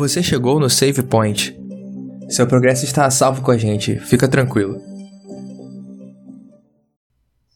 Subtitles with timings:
[0.00, 1.54] Você chegou no Save Point.
[2.30, 4.80] Seu progresso está a salvo com a gente, fica tranquilo.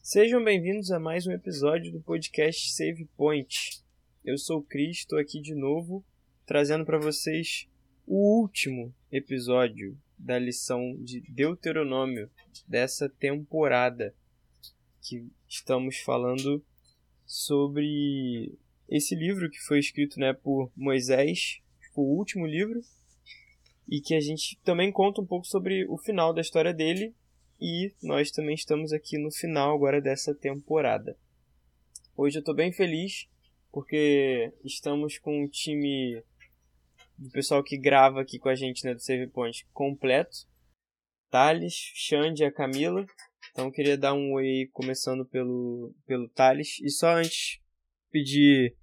[0.03, 3.81] Sejam bem-vindos a mais um episódio do podcast Save Point.
[4.23, 6.05] Eu sou o Cris, estou aqui de novo,
[6.45, 7.67] trazendo para vocês
[8.05, 12.29] o último episódio da lição de Deuteronômio
[12.67, 14.13] dessa temporada
[15.01, 16.63] que estamos falando
[17.25, 18.53] sobre
[18.87, 21.59] esse livro que foi escrito né, por Moisés,
[22.01, 22.81] o último livro,
[23.87, 27.13] e que a gente também conta um pouco sobre o final da história dele.
[27.59, 31.17] E nós também estamos aqui no final agora dessa temporada.
[32.17, 33.27] Hoje eu estou bem feliz
[33.71, 36.21] porque estamos com um time
[37.17, 40.47] do pessoal que grava aqui com a gente né, do Save Point completo.
[41.29, 43.05] Thales, Xande e a Camila.
[43.51, 46.79] Então queria dar um oi começando pelo, pelo Thales.
[46.81, 47.59] E só antes
[48.11, 48.75] pedir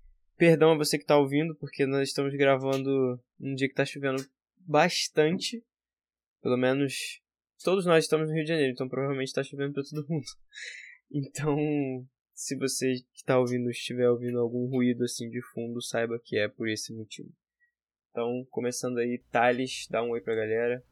[0.43, 4.29] perdão a você que está ouvindo, porque nós estamos gravando um dia que está chovendo
[4.57, 5.65] bastante.
[6.43, 7.23] Pelo menos
[7.63, 10.25] todos nós estamos no Rio de Janeiro, então provavelmente está chovendo para todo mundo.
[11.15, 11.59] Então,
[12.35, 16.49] se você que está ouvindo estiver ouvindo algum ruído assim de fundo, saiba que é
[16.49, 17.31] por esse motivo.
[18.11, 20.83] Então, começando aí, Thales, dá um oi pra galera.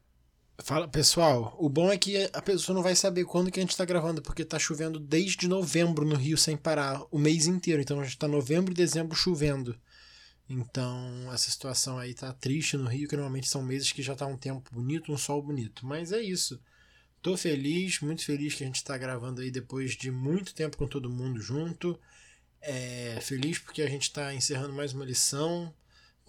[0.63, 1.55] Fala, pessoal.
[1.59, 4.21] O bom é que a pessoa não vai saber quando que a gente tá gravando,
[4.21, 7.81] porque tá chovendo desde novembro no Rio sem parar, o mês inteiro.
[7.81, 9.75] Então já tá novembro e dezembro chovendo.
[10.47, 14.27] Então essa situação aí tá triste no Rio, que normalmente são meses que já tá
[14.27, 15.85] um tempo bonito, um sol bonito.
[15.85, 16.61] Mas é isso.
[17.21, 20.87] Tô feliz, muito feliz que a gente tá gravando aí depois de muito tempo com
[20.87, 21.99] todo mundo junto.
[22.61, 25.73] É, feliz porque a gente tá encerrando mais uma lição.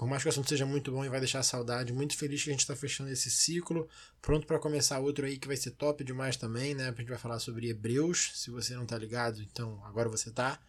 [0.02, 2.50] Por mais que o assunto seja muito bom e vai deixar saudade, muito feliz que
[2.50, 3.88] a gente está fechando esse ciclo,
[4.20, 6.88] pronto para começar outro aí que vai ser top demais também, né?
[6.88, 10.60] A gente vai falar sobre Hebreus, se você não tá ligado, então agora você tá.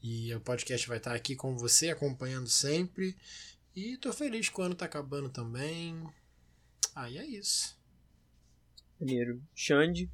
[0.00, 3.16] E o podcast vai estar tá aqui com você, acompanhando sempre.
[3.74, 6.00] E tô feliz que o ano tá acabando também.
[6.94, 7.76] Aí ah, é isso.
[8.96, 10.08] Primeiro, Xande.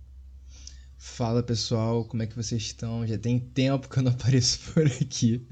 [0.96, 3.06] Fala pessoal, como é que vocês estão?
[3.06, 5.46] Já tem tempo que eu não apareço por aqui.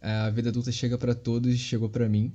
[0.00, 2.32] A vida adulta chega para todos chegou para mim.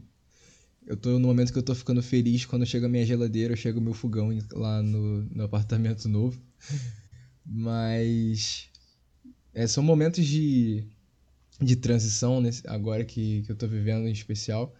[0.85, 3.77] Eu tô no momento que eu tô ficando feliz quando chega a minha geladeira, chega
[3.77, 6.41] o meu fogão lá no, no apartamento novo.
[7.45, 8.69] Mas
[9.53, 10.83] é, são momentos de,
[11.61, 14.73] de transição nesse, agora que, que eu tô vivendo em especial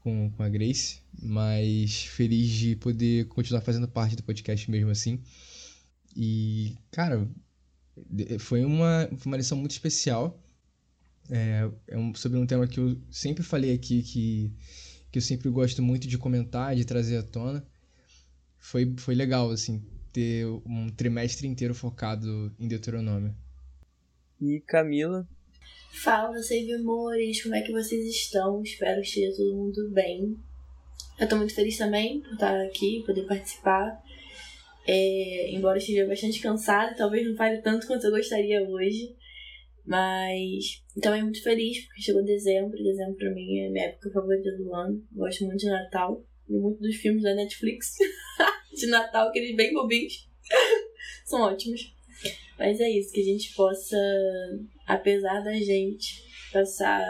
[0.00, 5.20] com, com a Grace, mas feliz de poder continuar fazendo parte do podcast mesmo assim.
[6.16, 7.28] E, cara,
[8.38, 10.40] foi uma, foi uma lição muito especial
[11.30, 14.52] é, é um, sobre um tema que eu sempre falei aqui, que,
[15.10, 17.66] que eu sempre gosto muito de comentar, de trazer à tona.
[18.58, 23.34] Foi, foi legal, assim, ter um trimestre inteiro focado em Deuteronômio.
[24.40, 25.26] E Camila?
[25.90, 28.62] Fala, Save Amores, como é que vocês estão?
[28.62, 30.36] Espero que esteja todo mundo bem.
[31.18, 34.00] Eu tô muito feliz também por estar aqui, poder participar.
[34.86, 39.14] É, embora esteja bastante cansada, talvez não fale tanto quanto eu gostaria hoje.
[39.88, 42.76] Mas também muito feliz porque chegou dezembro.
[42.76, 45.02] Dezembro pra mim é minha época favorita do ano.
[45.12, 47.94] Gosto muito de Natal e muito dos filmes da Netflix
[48.74, 50.28] de Natal, aqueles bem bobinhos.
[51.24, 51.96] São ótimos.
[52.58, 53.96] Mas é isso, que a gente possa,
[54.86, 56.22] apesar da gente
[56.52, 57.02] passar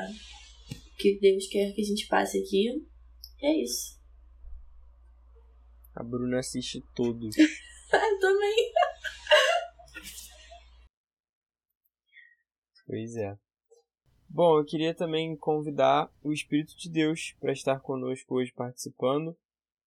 [0.70, 2.86] o que Deus quer que a gente passe aqui.
[3.42, 3.98] É isso.
[5.96, 7.34] A Bruna assiste todos.
[7.38, 8.72] Eu também.
[12.88, 13.38] Pois é.
[14.30, 19.36] Bom, eu queria também convidar o Espírito de Deus para estar conosco hoje participando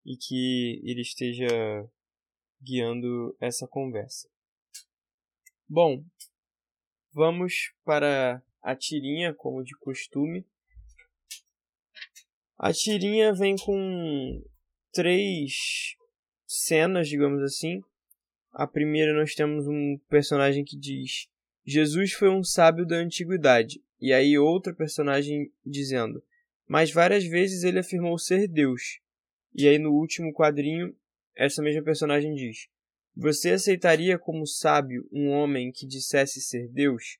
[0.05, 1.47] e que ele esteja
[2.61, 4.29] guiando essa conversa.
[5.67, 6.05] Bom,
[7.11, 10.45] vamos para a tirinha, como de costume.
[12.55, 14.43] A tirinha vem com
[14.93, 15.95] três
[16.47, 17.81] cenas, digamos assim.
[18.51, 21.30] A primeira nós temos um personagem que diz
[21.65, 23.81] Jesus foi um sábio da antiguidade.
[23.99, 26.23] E aí outro personagem dizendo:
[26.67, 28.99] Mas várias vezes ele afirmou ser Deus.
[29.53, 30.95] E aí no último quadrinho,
[31.35, 32.67] essa mesma personagem diz:
[33.15, 37.19] Você aceitaria como sábio um homem que dissesse ser Deus?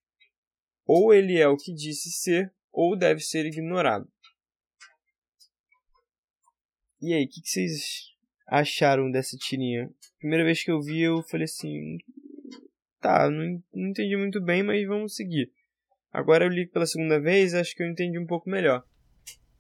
[0.86, 4.12] Ou ele é o que disse ser, ou deve ser ignorado.
[7.02, 8.12] E aí, o que, que vocês
[8.48, 9.90] acharam dessa tirinha?
[10.20, 11.98] Primeira vez que eu vi, eu falei assim:
[13.02, 15.52] tá, não, não entendi muito bem, mas vamos seguir.
[16.12, 18.84] Agora eu li pela segunda vez, acho que eu entendi um pouco melhor.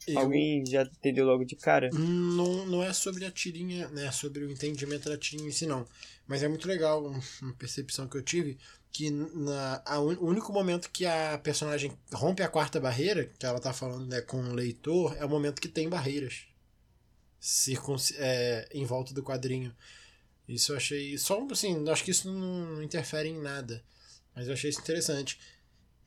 [0.07, 0.19] Eu...
[0.19, 1.89] Alguém já entendeu logo de cara?
[1.93, 4.11] Não, não é sobre a tirinha, né?
[4.11, 5.85] Sobre o entendimento da tirinha em si, não.
[6.27, 8.57] Mas é muito legal uma percepção que eu tive
[8.91, 13.59] que na, a, o único momento que a personagem rompe a quarta barreira, que ela
[13.59, 16.45] tá falando né, com o leitor, é o momento que tem barreiras.
[18.17, 19.73] É, em volta do quadrinho.
[20.53, 21.17] Isso eu achei.
[21.17, 23.83] Só assim, acho que isso não interfere em nada.
[24.35, 25.39] Mas eu achei isso interessante.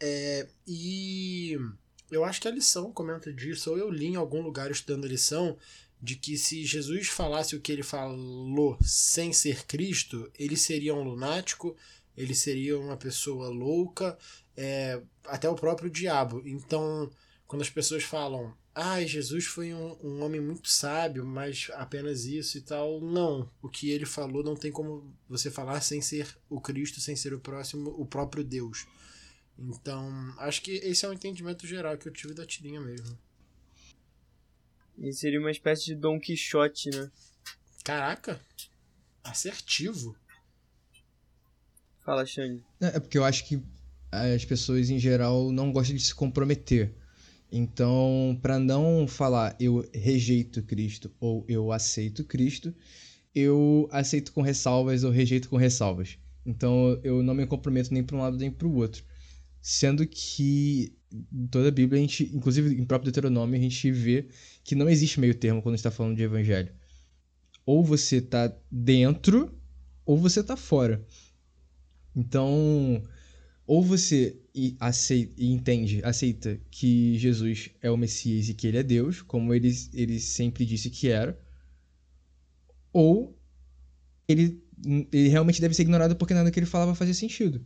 [0.01, 1.57] É, e
[2.11, 5.09] eu acho que a lição comenta disso, ou eu li em algum lugar estudando a
[5.09, 5.57] lição,
[6.01, 11.03] de que se Jesus falasse o que ele falou sem ser Cristo, ele seria um
[11.03, 11.77] lunático,
[12.17, 14.19] ele seria uma pessoa louca,
[14.57, 16.43] é, até o próprio diabo.
[16.45, 17.11] Então,
[17.47, 22.59] quando as pessoas falam, ah, Jesus foi um, um homem muito sábio, mas apenas isso
[22.59, 23.49] e tal, não.
[23.63, 27.33] O que ele falou não tem como você falar sem ser o Cristo, sem ser
[27.33, 28.85] o próximo, o próprio Deus.
[29.57, 33.17] Então, acho que esse é o entendimento geral que eu tive da tirinha mesmo.
[34.99, 37.11] E seria uma espécie de Dom Quixote, né?
[37.85, 38.41] Caraca!
[39.23, 40.17] Assertivo.
[42.05, 42.65] Fala, Xande.
[42.81, 43.63] É, é porque eu acho que
[44.11, 46.95] as pessoas em geral não gostam de se comprometer.
[47.57, 52.75] Então, para não falar eu rejeito Cristo ou eu aceito Cristo,
[53.33, 56.19] eu aceito com ressalvas ou rejeito com ressalvas.
[56.45, 59.05] Então, eu não me comprometo nem para um lado nem para o outro.
[59.63, 60.99] Sendo que
[61.49, 64.27] toda a Bíblia, a gente, inclusive em próprio Deuteronômio, a gente vê
[64.65, 66.75] que não existe meio termo quando está falando de evangelho.
[67.65, 69.57] Ou você está dentro,
[70.05, 71.07] ou você está fora.
[72.17, 73.01] Então,
[73.67, 74.39] ou você
[74.79, 79.73] aceita, entende, aceita que Jesus é o Messias e que ele é Deus, como ele,
[79.93, 81.39] ele sempre disse que era,
[82.93, 83.37] ou
[84.29, 84.63] ele,
[85.13, 87.65] ele realmente deve ser ignorado porque nada que ele falava fazia sentido.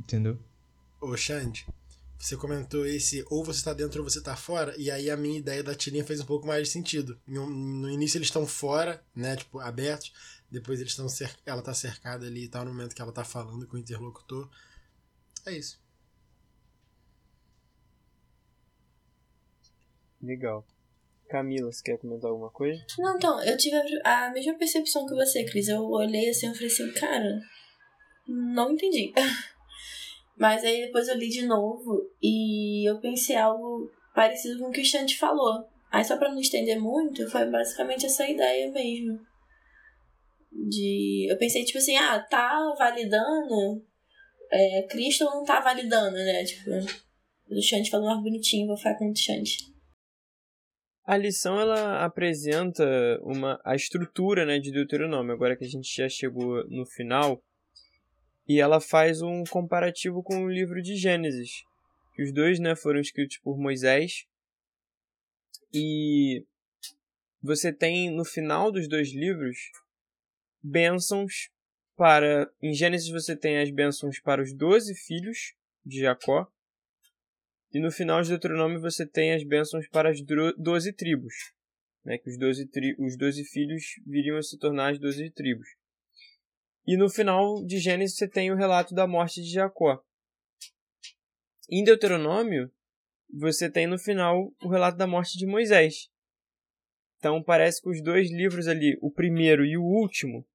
[0.00, 0.38] Entendeu?
[1.00, 1.66] Ô, Xande,
[2.18, 5.38] você comentou esse ou você tá dentro ou você tá fora, e aí a minha
[5.38, 7.18] ideia da tirinha fez um pouco mais de sentido.
[7.26, 10.12] No, início eles estão fora, né, tipo, abertos,
[10.50, 11.06] depois eles estão
[11.44, 14.48] ela tá cercada ali e tal, no momento que ela tá falando com o interlocutor.
[15.48, 15.80] É isso.
[20.20, 20.62] Legal.
[21.30, 22.84] Camila, você quer comentar alguma coisa?
[22.98, 25.68] Não, então, eu tive a, a mesma percepção que você, Cris.
[25.68, 27.40] Eu olhei assim e falei assim, cara,
[28.26, 29.12] não entendi.
[30.36, 34.82] Mas aí depois eu li de novo e eu pensei algo parecido com o que
[34.82, 35.66] o Chante falou.
[35.90, 39.18] Aí só pra não estender muito, foi basicamente essa ideia mesmo.
[40.52, 41.26] De.
[41.30, 43.87] Eu pensei, tipo assim, ah, tá validando.
[44.50, 46.44] É, Cristo não tá validando, né?
[46.44, 46.70] Tipo,
[47.50, 49.58] o Chante falou mais bonitinho, vou ficar com o Chante.
[51.04, 52.84] A lição ela apresenta
[53.22, 55.32] uma a estrutura, né, de Deuteronômio.
[55.32, 57.42] Agora que a gente já chegou no final,
[58.48, 61.62] e ela faz um comparativo com o livro de Gênesis.
[62.18, 64.24] Os dois né, foram escritos por Moisés.
[65.72, 66.44] E
[67.42, 69.56] você tem no final dos dois livros
[70.62, 71.50] bênçãos
[71.98, 72.48] para.
[72.62, 75.54] Em Gênesis você tem as bênçãos para os doze filhos
[75.84, 76.46] de Jacó.
[77.72, 80.18] E no final de Deuteronômio você tem as bênçãos para as
[80.56, 81.34] doze tribos.
[82.04, 82.94] Né, que os doze, tri...
[82.98, 85.66] os doze filhos viriam a se tornar as doze tribos.
[86.86, 90.02] E no final de Gênesis você tem o relato da morte de Jacó.
[91.68, 92.72] Em Deuteronômio,
[93.30, 96.08] você tem no final o relato da morte de Moisés.
[97.18, 100.46] Então parece que os dois livros ali, o primeiro e o último,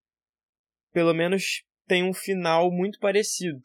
[0.94, 3.62] pelo menos tem um final muito parecido.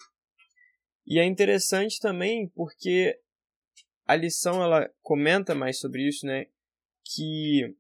[1.07, 3.19] E é interessante também porque
[4.07, 6.47] a lição ela comenta mais sobre isso, né?
[7.15, 7.75] Que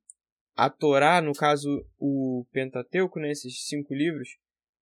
[0.56, 4.28] a Torá, no caso o Pentateuco, né, esses cinco livros,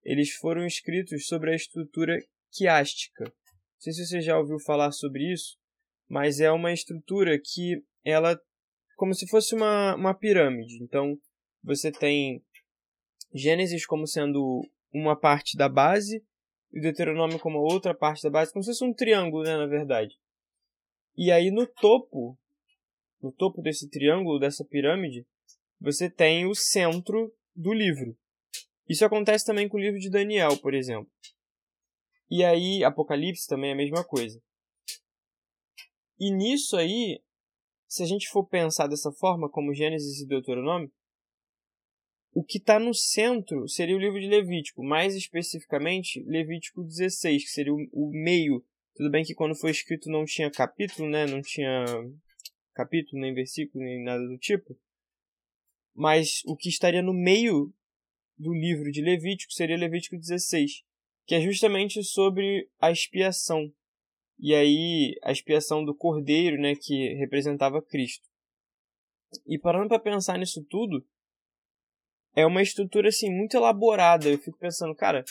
[0.03, 2.17] eles foram escritos sobre a estrutura
[2.53, 3.25] quiástica.
[3.25, 5.59] Não sei se você já ouviu falar sobre isso,
[6.09, 8.41] mas é uma estrutura que ela
[8.97, 10.83] como se fosse uma, uma pirâmide.
[10.83, 11.19] Então,
[11.63, 12.43] você tem
[13.33, 16.25] Gênesis como sendo uma parte da base
[16.73, 20.15] e Deuteronômio como outra parte da base, como se fosse um triângulo, né, na verdade.
[21.17, 22.39] E aí no topo,
[23.23, 25.27] no topo desse triângulo, dessa pirâmide,
[25.81, 28.17] você tem o centro do livro.
[28.89, 31.11] Isso acontece também com o livro de Daniel, por exemplo.
[32.31, 34.41] E aí, Apocalipse também é a mesma coisa.
[36.19, 37.21] E nisso aí,
[37.87, 40.91] se a gente for pensar dessa forma, como Gênesis e Deuteronômio,
[42.37, 47.49] o que está no centro seria o livro de Levítico, mais especificamente Levítico 16, que
[47.49, 48.63] seria o, meio.
[48.95, 51.25] Tudo bem que quando foi escrito não tinha capítulo, né?
[51.25, 51.87] Não tinha
[52.75, 54.79] capítulo, nem versículo, nem nada do tipo.
[55.95, 57.73] Mas o que estaria no meio
[58.37, 60.85] do livro de Levítico seria Levítico 16,
[61.25, 63.73] que é justamente sobre a expiação.
[64.39, 68.29] E aí a expiação do cordeiro, né, que representava Cristo.
[69.47, 71.03] E parando para pensar nisso tudo,
[72.37, 74.29] é uma estrutura assim muito elaborada.
[74.29, 75.25] Eu fico pensando, cara,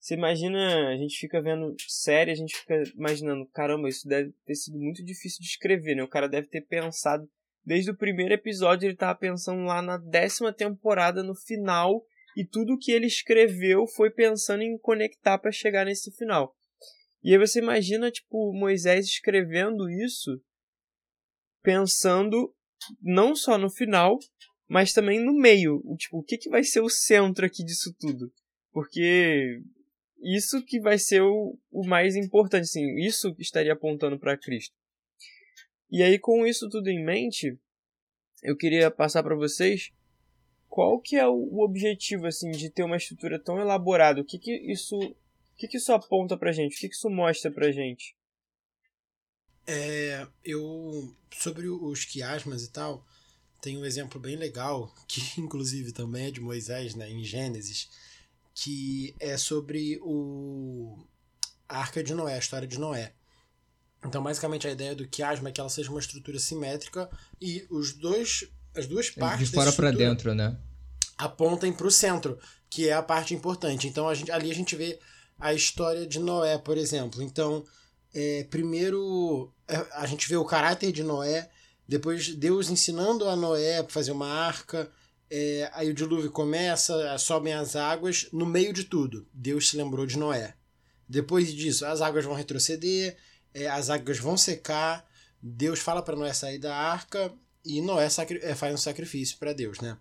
[0.00, 4.54] você imagina, a gente fica vendo série, a gente fica imaginando, caramba, isso deve ter
[4.54, 6.02] sido muito difícil de escrever, né?
[6.02, 7.28] O cara deve ter pensado
[7.68, 12.02] desde o primeiro episódio ele estava pensando lá na décima temporada, no final,
[12.34, 16.54] e tudo que ele escreveu foi pensando em conectar para chegar nesse final.
[17.22, 20.40] E aí você imagina, tipo, Moisés escrevendo isso,
[21.62, 22.54] pensando
[23.02, 24.18] não só no final,
[24.68, 25.82] mas também no meio.
[25.96, 28.32] Tipo, o que, que vai ser o centro aqui disso tudo?
[28.70, 29.60] Porque
[30.20, 34.74] isso que vai ser o, o mais importante, assim, isso estaria apontando para Cristo.
[35.90, 37.58] E aí, com isso tudo em mente,
[38.42, 39.90] eu queria passar para vocês
[40.68, 44.20] qual que é o objetivo, assim, de ter uma estrutura tão elaborada.
[44.20, 45.16] O que que isso, o
[45.56, 46.76] que que isso aponta pra gente?
[46.76, 48.14] O que que isso mostra pra gente?
[49.66, 53.04] É, eu sobre os quiasmas e tal,
[53.60, 57.88] tem um exemplo bem legal que inclusive também é de Moisés, né, em Gênesis,
[58.54, 60.98] que é sobre o
[61.68, 63.12] a Arca de Noé, a história de Noé.
[64.02, 67.10] Então, basicamente, a ideia do quiasma é que ela seja uma estrutura simétrica
[67.40, 70.56] e os dois, as duas É partes de fora para dentro, né?
[71.18, 72.38] apontem para o centro,
[72.70, 73.88] que é a parte importante.
[73.88, 74.98] Então, a gente, ali a gente vê
[75.38, 77.20] a história de Noé, por exemplo.
[77.20, 77.64] Então,
[78.14, 81.50] é, primeiro é, a gente vê o caráter de Noé,
[81.88, 84.90] depois Deus ensinando a Noé a fazer uma arca,
[85.30, 90.04] é, aí o dilúvio começa, sobem as águas, no meio de tudo, Deus se lembrou
[90.06, 90.54] de Noé.
[91.08, 93.16] Depois disso, as águas vão retroceder,
[93.54, 95.08] é, as águas vão secar,
[95.42, 97.32] Deus fala para Noé sair da arca
[97.64, 98.08] e Noé
[98.42, 99.96] é, faz um sacrifício para Deus, né?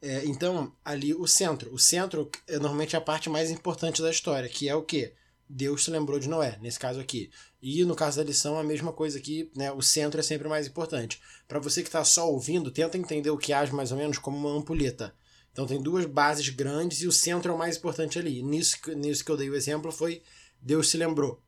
[0.00, 1.72] É, então, ali o centro.
[1.72, 5.12] O centro é normalmente a parte mais importante da história, que é o quê?
[5.48, 7.30] Deus se lembrou de Noé, nesse caso aqui.
[7.62, 9.72] E no caso da lição, a mesma coisa aqui, né?
[9.72, 11.20] O centro é sempre mais importante.
[11.46, 14.36] Para você que está só ouvindo, tenta entender o que age mais ou menos como
[14.36, 15.14] uma ampulheta.
[15.52, 18.42] Então tem duas bases grandes e o centro é o mais importante ali.
[18.42, 20.22] Nisso, nisso que eu dei o exemplo foi
[20.60, 21.42] Deus se lembrou.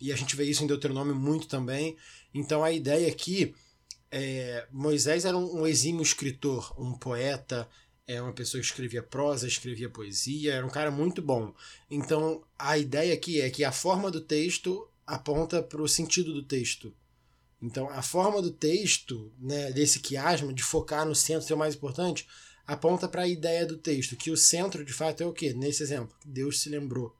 [0.00, 1.96] E a gente vê isso em Deuteronômio muito também.
[2.34, 3.54] Então a ideia aqui
[4.10, 7.68] é, Moisés era um, um exímio escritor, um poeta,
[8.06, 11.54] é uma pessoa que escrevia prosa, escrevia poesia, era um cara muito bom.
[11.90, 16.42] Então a ideia aqui é que a forma do texto aponta para o sentido do
[16.42, 16.94] texto.
[17.62, 21.74] Então a forma do texto, né, desse quiasma, de focar no centro ser o mais
[21.74, 22.28] importante,
[22.66, 25.54] aponta para a ideia do texto, que o centro de fato é o quê?
[25.54, 27.14] Nesse exemplo, Deus se lembrou.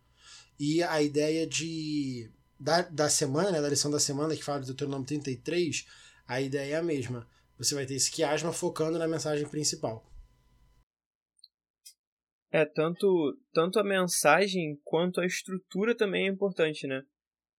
[0.58, 4.66] E a ideia de da, da semana, né, da lição da semana que fala do
[4.66, 5.86] Deuteronômio 33,
[6.28, 7.26] a ideia é a mesma.
[7.58, 10.04] Você vai ter esse quiasma focando na mensagem principal.
[12.54, 17.02] É, tanto, tanto a mensagem quanto a estrutura também é importante, né?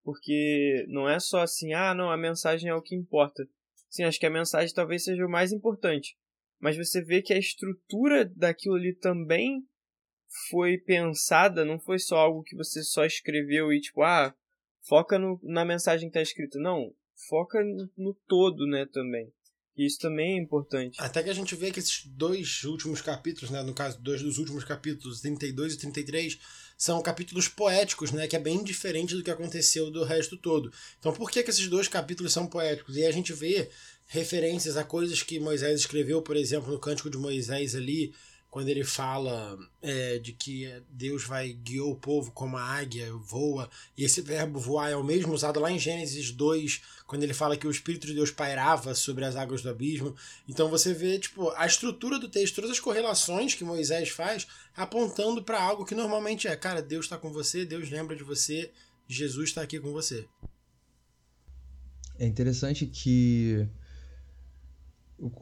[0.05, 3.45] Porque não é só assim, ah, não, a mensagem é o que importa.
[3.91, 6.17] Sim, acho que a mensagem talvez seja o mais importante.
[6.61, 9.67] Mas você vê que a estrutura daquilo ali também
[10.49, 14.33] foi pensada, não foi só algo que você só escreveu e tipo, ah,
[14.87, 16.57] foca no, na mensagem que tá escrita.
[16.61, 16.95] Não,
[17.29, 17.59] foca
[17.97, 19.29] no todo, né, também.
[19.77, 21.01] Isso também é importante.
[21.01, 24.39] Até que a gente vê que esses dois últimos capítulos, né, no caso, dois dos
[24.39, 26.39] últimos capítulos, 32 e 33,
[26.79, 30.73] são capítulos poéticos, né, que é bem diferente do que aconteceu do resto todo.
[30.99, 32.97] Então, por que, que esses dois capítulos são poéticos?
[32.97, 33.69] E a gente vê
[34.07, 38.15] referências a coisas que Moisés escreveu, por exemplo, no Cântico de Moisés ali,
[38.55, 43.69] quando ele fala é, de que Deus vai guiar o povo como a águia voa,
[43.99, 47.57] e esse verbo voar é o mesmo usado lá em Gênesis 2, quando ele fala
[47.57, 50.15] que o Espírito de Deus pairava sobre as águas do abismo.
[50.49, 54.47] Então você vê tipo a estrutura do texto, todas as correlações que Moisés faz,
[54.77, 58.71] apontando para algo que normalmente é, cara, Deus está com você, Deus lembra de você,
[59.09, 60.29] Jesus está aqui com você.
[62.21, 63.67] É interessante que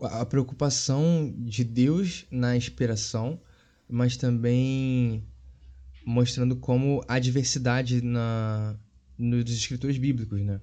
[0.02, 3.40] a preocupação de Deus na inspiração,
[3.88, 5.24] mas também
[6.04, 8.76] mostrando como há diversidade na
[9.18, 10.60] nos escritores bíblicos, né?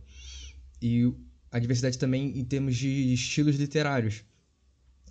[0.82, 1.12] E
[1.52, 4.24] a diversidade também em termos de estilos literários.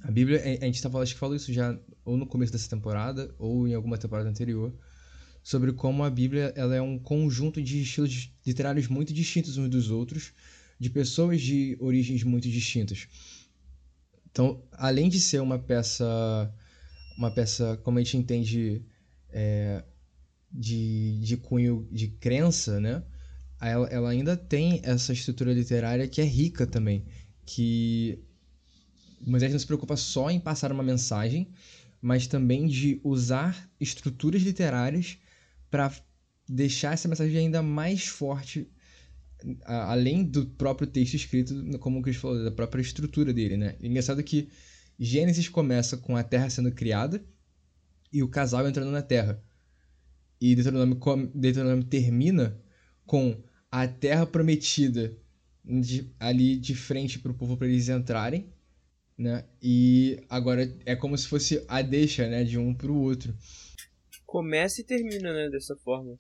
[0.03, 2.53] A Bíblia, a a gente tá falando, acho que falou isso já ou no começo
[2.53, 4.73] dessa temporada ou em alguma temporada anterior,
[5.43, 9.91] sobre como a Bíblia ela é um conjunto de estilos literários muito distintos uns dos
[9.91, 10.33] outros,
[10.79, 13.09] de pessoas de origens muito distintas.
[14.39, 16.55] Então, além de ser uma peça,
[17.17, 18.85] uma peça como a gente entende
[19.31, 19.83] é,
[20.49, 23.03] de, de cunho de crença, né?
[23.61, 27.05] Ela, ela ainda tem essa estrutura literária que é rica também,
[27.45, 28.21] que
[29.27, 31.49] Moisés não se preocupa só em passar uma mensagem,
[32.01, 35.19] mas também de usar estruturas literárias
[35.69, 35.93] para
[36.49, 38.71] deixar essa mensagem ainda mais forte,
[39.65, 43.77] a- além do próprio texto escrito, como o Chris falou, da própria estrutura dele, né?
[43.81, 44.49] Engraçado que
[44.99, 47.25] Gênesis começa com a Terra sendo criada
[48.13, 49.43] e o casal entrando na Terra.
[50.41, 50.99] E Deuteronômio,
[51.35, 52.61] Deuteronômio termina
[53.07, 55.17] com a Terra prometida
[55.65, 58.53] de- ali de frente para o povo para eles entrarem
[59.19, 59.45] né?
[59.61, 63.35] E agora é como se fosse a deixa, né, de um pro outro.
[64.25, 66.17] Começa e termina, né, dessa forma.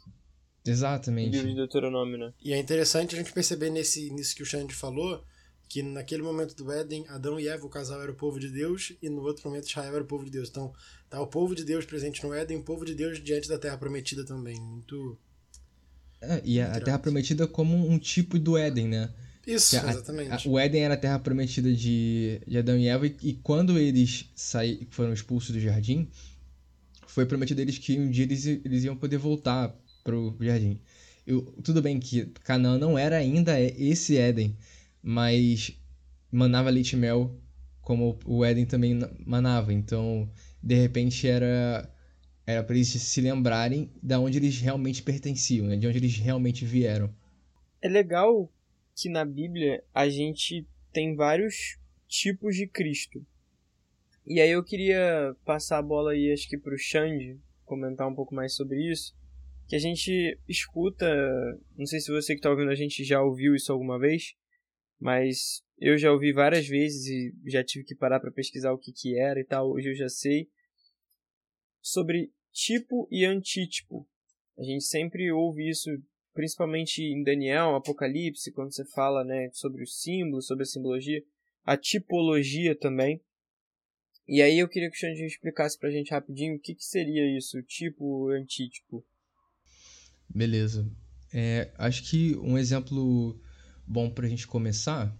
[0.71, 1.31] Exatamente.
[1.31, 2.33] livro de Deuteronômio, né?
[2.43, 5.25] E é interessante a gente perceber nesse, nisso que o Xande falou,
[5.69, 8.93] que naquele momento do Éden, Adão e Eva, o casal, era o povo de Deus,
[9.03, 10.49] e no outro momento Israel era o povo de Deus.
[10.49, 10.73] Então,
[11.11, 13.77] tá o povo de Deus presente no Éden, o povo de Deus diante da Terra
[13.77, 14.59] Prometida também.
[14.61, 15.19] Muito.
[16.21, 19.11] É, e a, a Terra Prometida como um tipo do Éden, né?
[19.47, 20.49] Isso, a- exatamente.
[20.49, 23.79] a- o Éden era a Terra Prometida de, de Adão e Eva, e, e quando
[23.79, 26.09] eles saí, foram expulsos do jardim,
[27.07, 29.75] foi prometido a eles que um dia eles, eles iam poder voltar
[30.05, 30.81] pro jardim.
[31.27, 34.57] Eu, tudo bem que Canaã não era ainda esse Éden,
[35.03, 35.79] mas
[36.31, 37.39] manava leite e mel
[37.83, 39.73] como o Éden também na- manava.
[39.73, 40.31] Então,
[40.63, 41.89] de repente, era
[42.47, 45.77] era para eles se lembrarem da onde eles realmente pertenciam, né?
[45.77, 47.15] de onde eles realmente vieram.
[47.83, 48.51] É legal
[48.97, 51.77] que na Bíblia a gente tem vários
[52.09, 53.23] tipos de Cristo.
[54.27, 58.35] E aí eu queria passar a bola aí, acho que pro Xande, comentar um pouco
[58.35, 59.15] mais sobre isso.
[59.69, 61.07] Que a gente escuta,
[61.77, 64.35] não sei se você que tá ouvindo a gente já ouviu isso alguma vez,
[64.99, 68.93] mas eu já ouvi várias vezes e já tive que parar para pesquisar o que
[68.93, 70.49] que era e tal, hoje eu já sei.
[71.81, 74.09] Sobre tipo e antítipo.
[74.59, 75.91] A gente sempre ouve isso
[76.33, 81.21] principalmente em Daniel, Apocalipse, quando você fala né, sobre os símbolos, sobre a simbologia,
[81.65, 83.21] a tipologia também.
[84.27, 87.37] E aí eu queria que o Xande explicasse pra gente rapidinho o que, que seria
[87.37, 89.05] isso, tipo antítipo.
[90.29, 90.91] Beleza.
[91.33, 93.41] É, acho que um exemplo
[93.87, 95.17] bom pra gente começar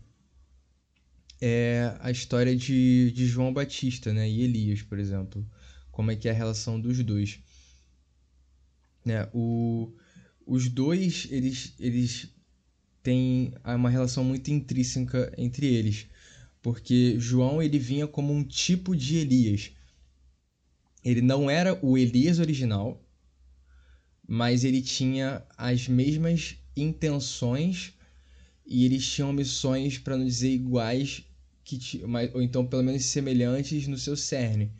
[1.41, 4.29] é a história de, de João Batista, né?
[4.29, 5.49] E Elias, por exemplo.
[5.91, 7.41] Como é que é a relação dos dois.
[9.05, 9.29] Né?
[9.33, 9.93] O,
[10.47, 12.29] os dois, eles, eles
[13.03, 16.07] têm uma relação muito intrínseca entre eles.
[16.61, 19.73] Porque João, ele vinha como um tipo de Elias.
[21.05, 23.03] Ele não era o Elias original,
[24.29, 27.95] mas ele tinha as mesmas intenções
[28.67, 31.25] e eles tinham missões, para não dizer iguais,
[31.65, 32.03] que
[32.35, 34.71] ou então pelo menos semelhantes no seu cerne.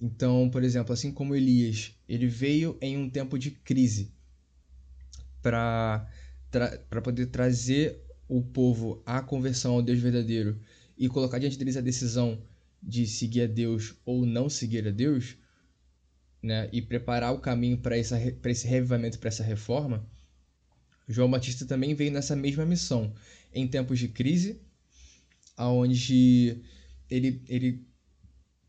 [0.00, 4.12] Então, por exemplo, assim como Elias, ele veio em um tempo de crise
[5.40, 6.10] para
[6.50, 10.58] para poder trazer o povo à conversão ao Deus verdadeiro
[10.96, 12.42] e colocar diante deles a decisão
[12.82, 15.36] de seguir a Deus ou não seguir a Deus,
[16.46, 20.06] né, e preparar o caminho para esse revivamento, para essa reforma,
[21.08, 23.12] João Batista também veio nessa mesma missão,
[23.52, 24.60] em tempos de crise,
[25.58, 26.62] onde
[27.10, 27.86] ele, ele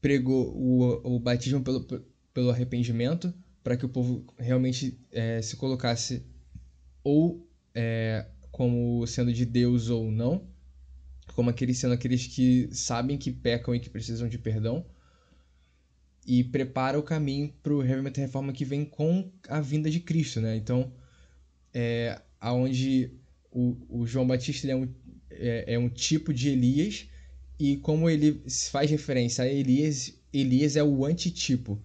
[0.01, 1.85] pregou o, o batismo pelo,
[2.33, 6.25] pelo arrependimento, para que o povo realmente é, se colocasse
[7.03, 10.47] ou é, como sendo de Deus ou não,
[11.33, 14.85] como aqueles sendo aqueles que sabem que pecam e que precisam de perdão,
[16.27, 20.01] e prepara o caminho para o revivamento e reforma que vem com a vinda de
[20.01, 20.57] Cristo, né?
[20.57, 20.91] Então,
[21.73, 23.13] é, aonde
[23.49, 24.93] o, o João Batista é, um,
[25.31, 27.07] é, é um tipo de Elias
[27.57, 31.81] e como ele faz referência a Elias, Elias é o antitipo.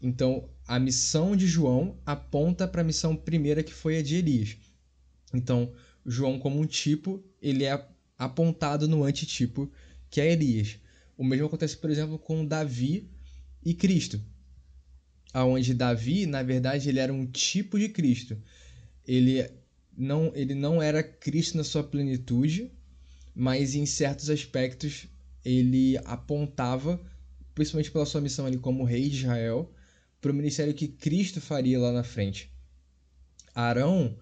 [0.00, 4.56] Então, a missão de João aponta para a missão primeira que foi a de Elias.
[5.34, 5.70] Então,
[6.06, 9.70] João como um tipo, ele é apontado no antitipo,
[10.08, 10.78] que é Elias.
[11.14, 13.10] O mesmo acontece, por exemplo, com Davi
[13.64, 14.20] e Cristo.
[15.32, 18.36] Aonde Davi, na verdade, ele era um tipo de Cristo.
[19.06, 19.48] Ele
[19.96, 22.70] não, ele não era Cristo na sua plenitude,
[23.34, 25.06] mas em certos aspectos
[25.44, 27.00] ele apontava,
[27.54, 29.72] principalmente pela sua missão ali como rei de Israel,
[30.20, 32.50] para o ministério que Cristo faria lá na frente.
[33.54, 34.16] Arão,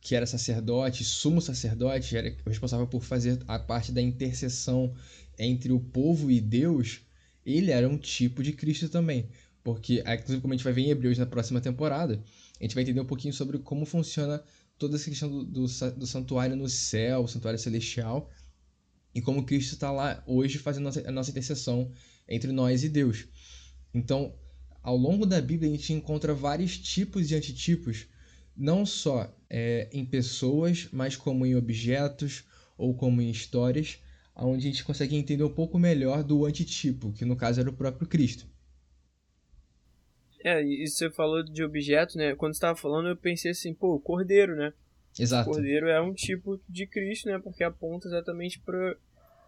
[0.00, 4.94] que era sacerdote, sumo sacerdote, era responsável por fazer a parte da intercessão
[5.38, 7.00] entre o povo e Deus,
[7.46, 9.28] ele era um tipo de Cristo também.
[9.62, 12.22] Porque, inclusive, como a gente vai ver em Hebreus na próxima temporada,
[12.58, 14.42] a gente vai entender um pouquinho sobre como funciona
[14.78, 18.30] toda essa questão do, do, do santuário no céu, o santuário celestial,
[19.14, 21.90] e como Cristo está lá hoje fazendo a nossa, intercessão
[22.28, 23.26] entre nós e Deus.
[23.94, 24.34] Então,
[24.82, 28.06] ao longo da Bíblia, a gente encontra vários tipos de antitipos,
[28.56, 32.44] não só é, em pessoas, mas como em objetos
[32.76, 33.98] ou como em histórias,
[34.44, 37.72] onde a gente consegue entender um pouco melhor do antitipo, que no caso era o
[37.72, 38.46] próprio Cristo.
[40.44, 42.34] É, e você falou de objeto, né?
[42.36, 44.72] Quando você estava falando, eu pensei assim, pô, o cordeiro, né?
[45.18, 45.50] Exato.
[45.50, 47.38] O cordeiro é um tipo de Cristo, né?
[47.38, 48.96] Porque aponta exatamente para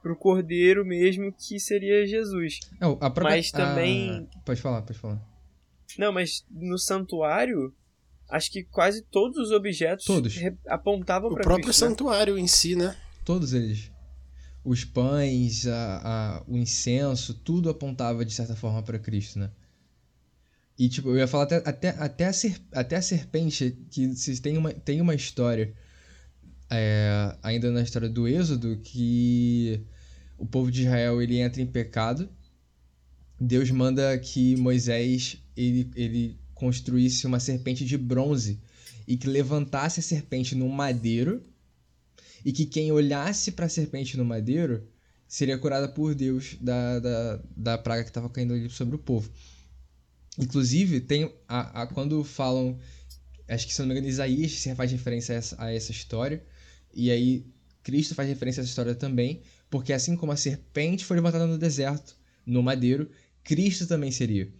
[0.04, 2.58] o cordeiro mesmo, que seria Jesus.
[2.80, 5.22] Não, a própria, Mas também- a- Pode falar, pode falar.
[5.98, 7.72] Não, mas no santuário,
[8.28, 10.34] acho que quase todos os objetos Todos.
[10.66, 11.84] apontavam O para próprio Cristo.
[11.84, 11.88] né?
[11.90, 12.96] santuário em si, né?
[13.24, 13.92] Todos eles.
[14.68, 19.50] Os pães, a, a, o incenso, tudo apontava de certa forma para Cristo, né?
[20.78, 22.32] E, tipo, eu ia falar até, até, até, a,
[22.72, 25.74] até a serpente, que se tem uma, tem uma história,
[26.70, 29.80] é, ainda na história do Êxodo, que
[30.36, 32.28] o povo de Israel ele entra em pecado.
[33.40, 38.60] Deus manda que Moisés ele, ele construísse uma serpente de bronze
[39.06, 41.42] e que levantasse a serpente num madeiro
[42.44, 44.86] e que quem olhasse para a serpente no madeiro
[45.26, 49.30] seria curada por Deus da, da, da praga que estava caindo ali sobre o povo.
[50.38, 52.78] Inclusive, tem a, a, quando falam,
[53.48, 56.42] acho que se não me engano, Isaías faz referência a essa, a essa história,
[56.94, 57.44] e aí
[57.82, 61.58] Cristo faz referência a essa história também, porque assim como a serpente foi levantada no
[61.58, 63.10] deserto, no madeiro,
[63.42, 64.50] Cristo também seria.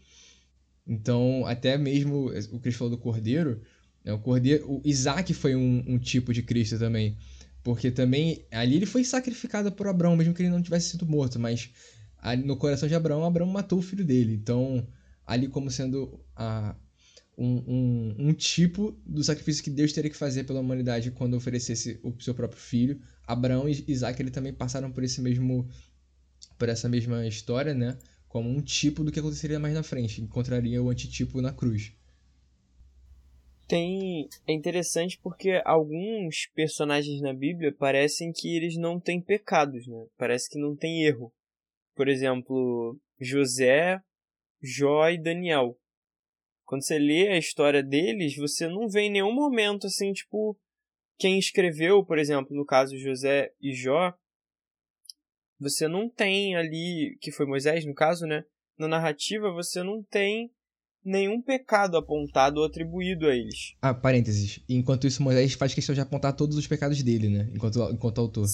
[0.87, 3.63] Então, até mesmo o Cristo falou do cordeiro,
[4.05, 7.17] né, o cordeiro, o Isaac foi um, um tipo de Cristo também,
[7.63, 11.39] porque também ali ele foi sacrificado por Abraão, mesmo que ele não tivesse sido morto,
[11.39, 11.71] mas
[12.19, 14.35] ali, no coração de Abraão, Abraão matou o filho dele.
[14.35, 14.87] Então,
[15.27, 16.75] ali como sendo a,
[17.37, 22.01] um, um, um, tipo do sacrifício que Deus teria que fazer pela humanidade quando oferecesse
[22.03, 23.01] o seu próprio filho.
[23.27, 25.69] Abraão e Isaac ele também passaram por esse mesmo
[26.59, 27.97] por essa mesma história, né?
[28.29, 31.93] Como um tipo do que aconteceria mais na frente, encontraria o antitipo na cruz.
[33.69, 40.07] Tem é interessante porque alguns personagens na Bíblia parecem que eles não têm pecados, né?
[40.17, 41.31] Parece que não tem erro.
[41.95, 44.01] Por exemplo, José
[44.63, 45.79] Jó e Daniel.
[46.65, 50.59] Quando você lê a história deles, você não vê em nenhum momento assim, tipo,
[51.19, 54.15] quem escreveu, por exemplo, no caso José e Jó,
[55.59, 58.45] você não tem ali, que foi Moisés no caso, né?
[58.79, 60.51] Na narrativa você não tem
[61.09, 63.75] nenhum pecado apontado ou atribuído a eles.
[63.81, 64.61] Ah, parênteses.
[64.69, 67.51] Enquanto isso, Moisés faz questão de apontar todos os pecados dele, né?
[67.55, 68.47] Enquanto, enquanto autor.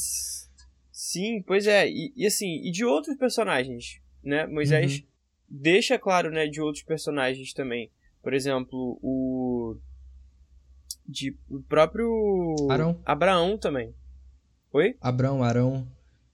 [0.92, 1.88] Sim, pois é.
[1.88, 4.46] E, e assim, e de outros personagens, né?
[4.46, 5.14] Moisés uhum
[5.48, 7.90] deixa claro, né, de outros personagens também.
[8.22, 9.76] Por exemplo, o
[11.06, 13.00] de o próprio Arão.
[13.04, 13.94] Abraão também.
[14.72, 14.96] Oi?
[15.00, 15.86] Abraão, Arão,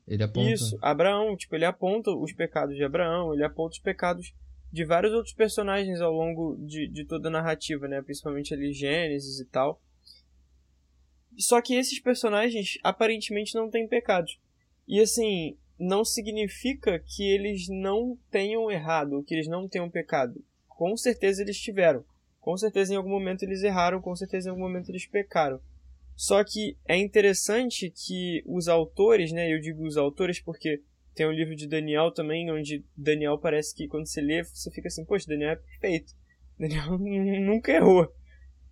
[0.06, 0.50] ele aponta.
[0.50, 4.32] Isso, Abraão, tipo, ele aponta os pecados de Abraão, ele aponta os pecados
[4.72, 9.40] de vários outros personagens ao longo de, de toda a narrativa, né, principalmente ali Gênesis
[9.40, 9.80] e tal.
[11.36, 14.38] Só que esses personagens aparentemente não têm pecados.
[14.86, 20.44] E assim, não significa que eles não tenham errado, ou que eles não tenham pecado.
[20.68, 22.04] Com certeza eles tiveram.
[22.40, 25.60] Com certeza em algum momento eles erraram, com certeza em algum momento eles pecaram.
[26.16, 30.82] Só que é interessante que os autores, né, eu digo os autores porque
[31.14, 34.88] tem um livro de Daniel também, onde Daniel parece que quando você lê, você fica
[34.88, 36.14] assim, poxa, Daniel é perfeito.
[36.58, 38.12] Daniel nunca errou.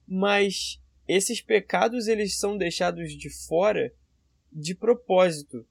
[0.07, 3.93] Mas esses pecados eles são deixados de fora
[4.53, 5.67] de propósito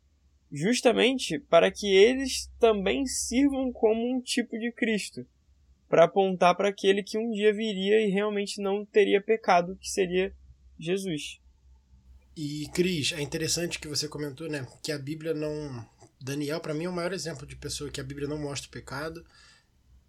[0.52, 5.26] justamente para que eles também sirvam como um tipo de Cristo,
[5.90, 10.34] para apontar para aquele que um dia viria e realmente não teria pecado, que seria
[10.80, 11.40] Jesus.
[12.36, 15.86] E Cris, é interessante que você comentou, né, que a Bíblia não
[16.20, 18.72] Daniel para mim é o maior exemplo de pessoa que a Bíblia não mostra o
[18.72, 19.26] pecado.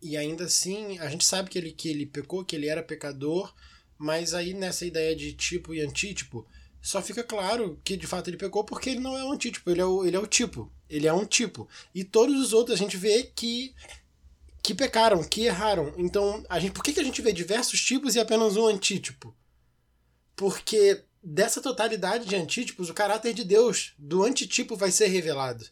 [0.01, 3.53] E ainda assim, a gente sabe que ele que ele pecou, que ele era pecador,
[3.97, 6.47] mas aí nessa ideia de tipo e antítipo,
[6.81, 9.81] só fica claro que de fato ele pecou porque ele não é um antítipo, ele
[9.81, 10.73] é o, ele é o tipo.
[10.89, 11.69] Ele é um tipo.
[11.95, 13.75] E todos os outros a gente vê que
[14.63, 15.95] que pecaram, que erraram.
[15.97, 19.35] Então, a gente, por que, que a gente vê diversos tipos e apenas um antítipo?
[20.37, 25.65] Porque dessa totalidade de antítipos, o caráter de Deus do antitipo vai ser revelado.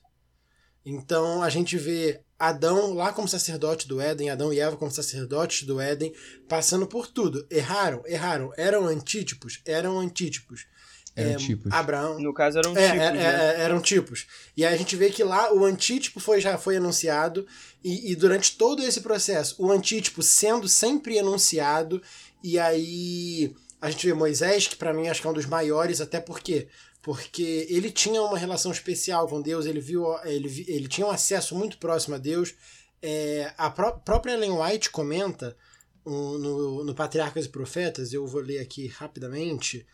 [0.89, 5.67] Então, a gente vê Adão lá como sacerdote do Éden, Adão e Eva como sacerdotes
[5.67, 6.15] do Éden,
[6.49, 7.45] passando por tudo.
[7.51, 10.65] Erraram, erraram, eram antítipos, eram antítipos.
[11.17, 11.73] Eram é, tipos.
[11.73, 12.21] Abraão.
[12.21, 13.03] No caso eram é, tipos.
[13.03, 13.25] É, né?
[13.25, 14.27] É, eram tipos.
[14.57, 17.45] E aí a gente vê que lá o antítipo foi, já foi anunciado,
[17.83, 22.01] e, e durante todo esse processo, o antítipo sendo sempre anunciado,
[22.45, 26.01] e aí a gente vê Moisés, que para mim acho que é um dos maiores,
[26.01, 26.69] até porque
[27.07, 31.55] porque ele tinha uma relação especial com Deus, ele viu, ele, ele tinha um acesso
[31.55, 32.53] muito próximo a Deus.
[33.01, 35.57] É, a pró própria Ellen White comenta
[36.05, 39.87] um, no, no Patriarcas e Profetas, eu vou ler aqui rapidamente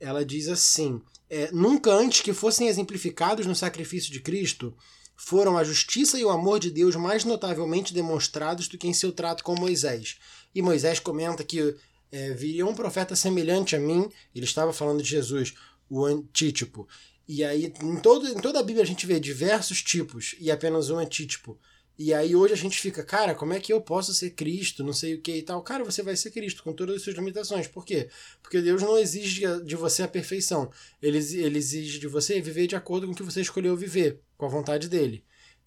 [0.00, 4.74] ela diz assim: é, nunca antes que fossem exemplificados no sacrifício de Cristo,
[5.14, 9.12] foram a justiça e o amor de Deus mais notavelmente demonstrados do que em seu
[9.12, 10.16] trato com Moisés.
[10.54, 11.76] E Moisés comenta que
[12.10, 15.52] é, viria um profeta semelhante a mim, ele estava falando de Jesus,
[15.94, 16.88] o antítipo.
[17.26, 20.90] E aí, em, todo, em toda a Bíblia, a gente vê diversos tipos e apenas
[20.90, 21.58] um antítipo.
[21.96, 24.92] E aí hoje a gente fica, cara, como é que eu posso ser Cristo, não
[24.92, 25.62] sei o que e tal.
[25.62, 27.68] Cara, você vai ser Cristo com todas as suas limitações.
[27.68, 28.08] Por quê?
[28.42, 30.68] Porque Deus não exige de você a perfeição.
[31.00, 34.44] Ele, ele exige de você viver de acordo com o que você escolheu viver, com
[34.46, 35.22] a vontade dele.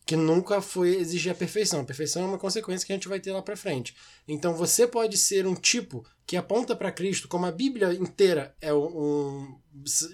[0.07, 1.81] Que nunca foi exigir a perfeição.
[1.81, 3.93] A perfeição é uma consequência que a gente vai ter lá pra frente.
[4.27, 8.73] Então você pode ser um tipo que aponta para Cristo, como a Bíblia inteira é
[8.73, 9.59] um,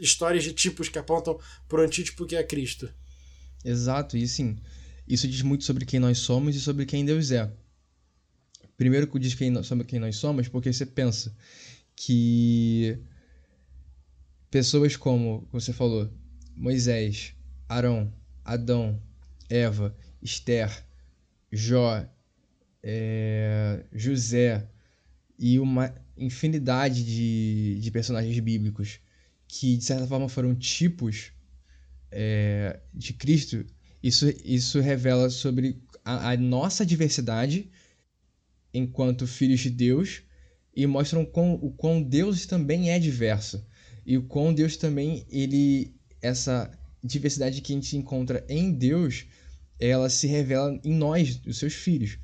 [0.01, 2.91] histórias de tipos que apontam pro antítipo que é Cristo.
[3.63, 4.57] Exato, e sim.
[5.07, 7.51] Isso diz muito sobre quem nós somos e sobre quem Deus é.
[8.75, 11.35] Primeiro que diz quem, sobre quem nós somos, porque você pensa
[11.95, 12.97] que
[14.49, 16.11] pessoas como você falou,
[16.55, 17.33] Moisés,
[17.69, 19.01] Arão, Adão,
[19.53, 20.71] Eva, Esther,
[21.51, 22.03] Jó,
[22.81, 24.67] é, José
[25.37, 28.99] e uma infinidade de, de personagens bíblicos
[29.47, 31.31] que de certa forma foram tipos
[32.11, 33.63] é, de Cristo.
[34.01, 37.69] Isso, isso revela sobre a, a nossa diversidade
[38.73, 40.23] enquanto filhos de Deus
[40.75, 43.63] e mostra o quão, o quão Deus também é diverso
[44.05, 46.71] e o quão Deus também ele essa
[47.03, 49.27] diversidade que a gente encontra em Deus
[49.85, 52.17] ela se revela em nós os seus filhos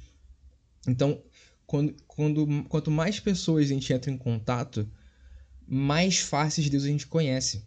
[0.87, 1.21] então
[1.65, 4.89] quando, quando quanto mais pessoas a gente entra em contato
[5.67, 7.63] mais faces de Deus a gente conhece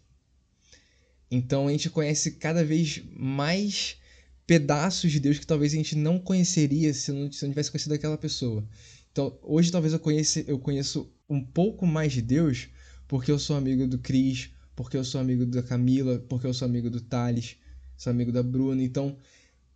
[1.29, 3.97] então a gente conhece cada vez mais
[4.45, 7.93] pedaços de Deus que talvez a gente não conheceria se não, se não tivesse conhecido
[7.93, 8.63] aquela pessoa.
[9.11, 12.69] Então, hoje talvez eu, conhece, eu conheço um pouco mais de Deus
[13.07, 16.67] porque eu sou amigo do Cris, porque eu sou amigo da Camila, porque eu sou
[16.67, 17.57] amigo do Thales,
[17.95, 18.81] sou amigo da Bruna.
[18.81, 19.17] Então,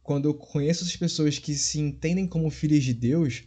[0.08, 3.43] quando eu conheço as pessoas que se entendem como filhas de Deus,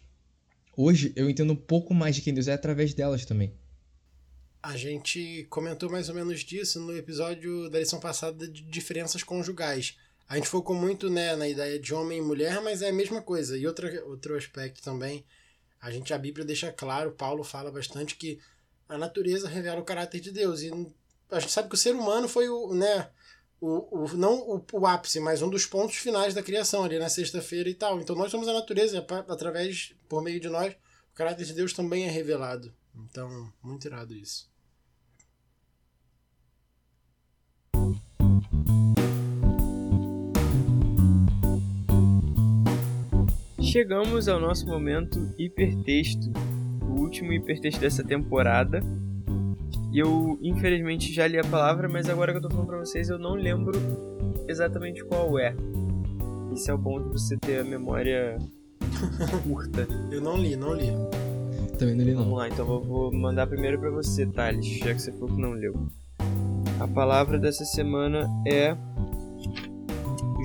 [0.76, 3.54] hoje eu entendo um pouco mais de quem Deus é através delas também.
[4.62, 9.96] A gente comentou mais ou menos disso no episódio da lição passada de diferenças conjugais.
[10.28, 13.22] A gente focou muito né, na ideia de homem e mulher, mas é a mesma
[13.22, 13.56] coisa.
[13.56, 15.24] E outra, outro aspecto também,
[15.80, 18.38] a gente a Bíblia deixa claro, Paulo fala bastante que
[18.86, 20.60] a natureza revela o caráter de Deus.
[20.60, 20.70] E
[21.30, 23.08] a gente sabe que o ser humano foi o, né,
[23.60, 27.08] o, o, não o, o ápice, mas um dos pontos finais da criação ali na
[27.08, 28.00] sexta-feira e tal.
[28.00, 30.72] Então nós somos a natureza, através, por meio de nós,
[31.12, 32.72] o caráter de Deus também é revelado.
[32.94, 34.48] Então, muito irado isso.
[43.62, 46.32] Chegamos ao nosso momento hipertexto,
[46.82, 48.80] o último hipertexto dessa temporada.
[49.92, 53.08] E eu, infelizmente, já li a palavra, mas agora que eu tô falando pra vocês,
[53.08, 53.72] eu não lembro
[54.46, 55.54] exatamente qual é.
[56.52, 58.38] Isso é o bom de você ter a memória
[59.42, 59.86] curta.
[60.10, 60.92] eu não li, não li.
[61.78, 62.22] Também não li, não.
[62.24, 65.40] Vamos lá, então eu vou mandar primeiro para você, Thales, já que você falou que
[65.40, 65.74] não leu.
[66.78, 68.76] A palavra dessa semana é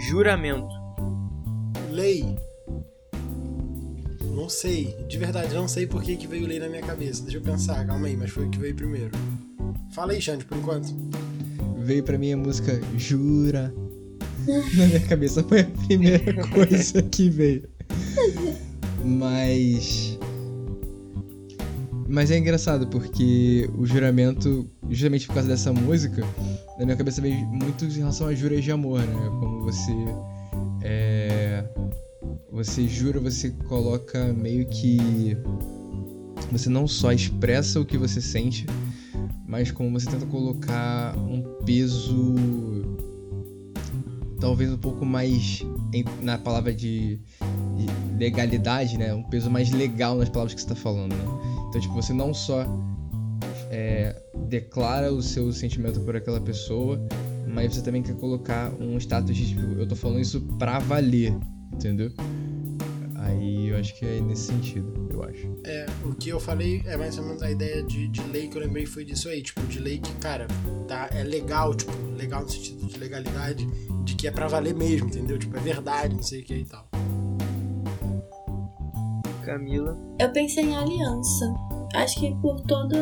[0.10, 0.74] juramento.
[1.92, 2.36] Lei.
[4.36, 7.24] Não sei, de verdade, não sei por que, que veio lei na minha cabeça.
[7.24, 9.12] Deixa eu pensar, calma aí, mas foi o que veio primeiro.
[9.96, 10.94] Fala aí, Xande, por enquanto.
[11.78, 13.74] Veio pra mim a música Jura.
[14.76, 17.64] na minha cabeça foi a primeira coisa que veio.
[19.04, 20.20] Mas.
[22.08, 26.22] Mas é engraçado porque o juramento, justamente por causa dessa música,
[26.78, 29.30] na minha cabeça veio muito em relação a juras de amor, né?
[29.40, 29.94] Como você.
[30.84, 31.64] É
[32.56, 35.36] você jura, você coloca meio que.
[36.52, 38.66] Você não só expressa o que você sente,
[39.48, 42.36] mas como você tenta colocar um peso.
[44.40, 45.66] Talvez um pouco mais.
[46.22, 47.20] na palavra de,
[47.78, 49.14] de legalidade, né?
[49.14, 51.24] Um peso mais legal nas palavras que você está falando, né?
[51.70, 52.66] Então, tipo, você não só
[53.72, 54.16] é,
[54.48, 57.00] declara o seu sentimento por aquela pessoa,
[57.48, 61.36] mas você também quer colocar um status de tipo, eu tô falando isso pra valer,
[61.74, 62.12] entendeu?
[63.26, 65.48] Aí eu acho que é nesse sentido, eu acho.
[65.66, 68.56] É, o que eu falei é mais ou menos a ideia de, de lei que
[68.56, 70.48] eu lembrei foi disso aí, tipo, de lei que, cara,
[70.88, 73.68] tá, é legal, tipo, legal no sentido de legalidade,
[74.04, 75.40] de que é pra valer mesmo, entendeu?
[75.40, 76.88] Tipo, é verdade, não sei o que e tal.
[79.44, 79.98] Camila.
[80.20, 81.54] Eu pensei em aliança.
[81.96, 82.98] Acho que por toda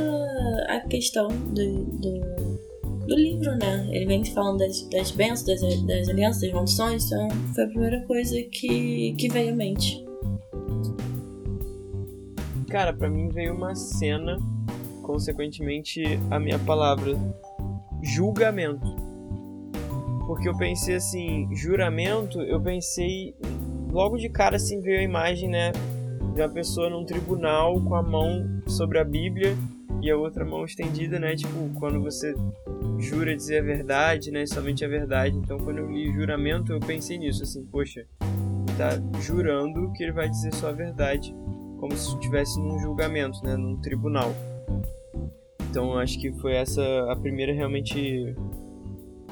[0.69, 2.63] a questão do, do
[3.07, 3.87] do livro, né?
[3.91, 8.01] Ele vem falando das, das bênçãos, das, das alianças, das maldições, então foi a primeira
[8.05, 10.03] coisa que, que veio à mente.
[12.73, 14.39] Cara, para mim veio uma cena,
[15.03, 17.13] consequentemente a minha palavra,
[18.01, 18.95] julgamento.
[20.25, 23.35] Porque eu pensei assim, juramento, eu pensei
[23.91, 25.71] logo de cara assim veio a imagem, né,
[26.33, 29.55] de uma pessoa num tribunal com a mão sobre a Bíblia
[30.01, 31.35] e a outra mão estendida, né?
[31.35, 32.33] Tipo, quando você
[32.97, 34.47] jura dizer a verdade, né?
[34.47, 35.37] Somente a verdade.
[35.37, 38.07] Então, quando eu li juramento, eu pensei nisso, assim, poxa,
[38.67, 41.35] está jurando que ele vai dizer só a verdade,
[41.83, 44.29] como se estivesse num julgamento, né, num tribunal.
[45.69, 47.97] Então acho que foi essa a primeira realmente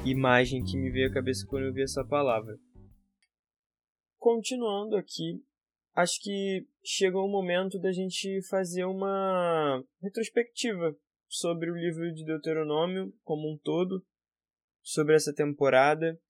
[0.04, 2.58] imagem que me veio à cabeça quando eu vi essa palavra.
[4.18, 5.42] Continuando aqui,
[5.94, 10.94] acho que chegou o momento da gente fazer uma retrospectiva
[11.26, 14.04] sobre o livro de Deuteronômio como um todo,
[14.82, 16.20] sobre essa temporada,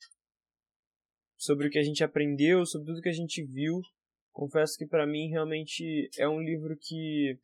[1.37, 3.83] sobre o que a gente aprendeu, sobre tudo que a gente viu.
[4.33, 7.38] Confesso que para mim realmente é um livro que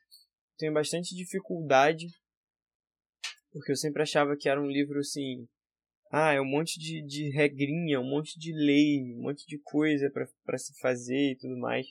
[0.56, 2.08] tem bastante dificuldade,
[3.52, 5.46] porque eu sempre achava que era um livro assim,
[6.10, 10.10] ah, é um monte de, de regrinha, um monte de lei, um monte de coisa
[10.44, 11.86] para se fazer e tudo mais.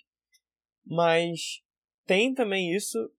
[0.83, 1.61] Mas
[2.05, 3.11] tem também isso,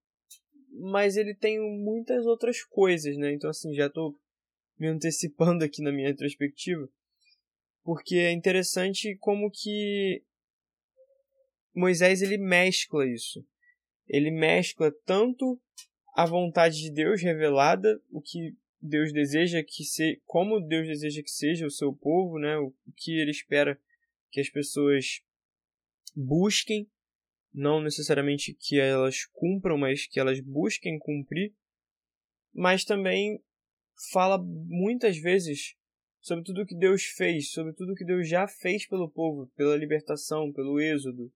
[0.72, 3.32] mas ele tem muitas outras coisas, né?
[3.32, 4.18] Então, assim, já estou
[4.78, 6.88] me antecipando aqui na minha retrospectiva,
[7.84, 10.22] porque é interessante como que
[11.78, 13.46] Moisés ele mescla isso.
[14.08, 15.60] Ele mescla tanto
[16.14, 21.30] a vontade de Deus revelada, o que Deus deseja que se, como Deus deseja que
[21.30, 22.56] seja o seu povo, né?
[22.58, 23.80] O que ele espera
[24.30, 25.22] que as pessoas
[26.16, 26.90] busquem,
[27.52, 31.54] não necessariamente que elas cumpram, mas que elas busquem cumprir.
[32.52, 33.42] Mas também
[34.10, 35.76] fala muitas vezes
[36.20, 40.52] sobre tudo que Deus fez, sobre tudo que Deus já fez pelo povo, pela libertação,
[40.52, 41.32] pelo êxodo,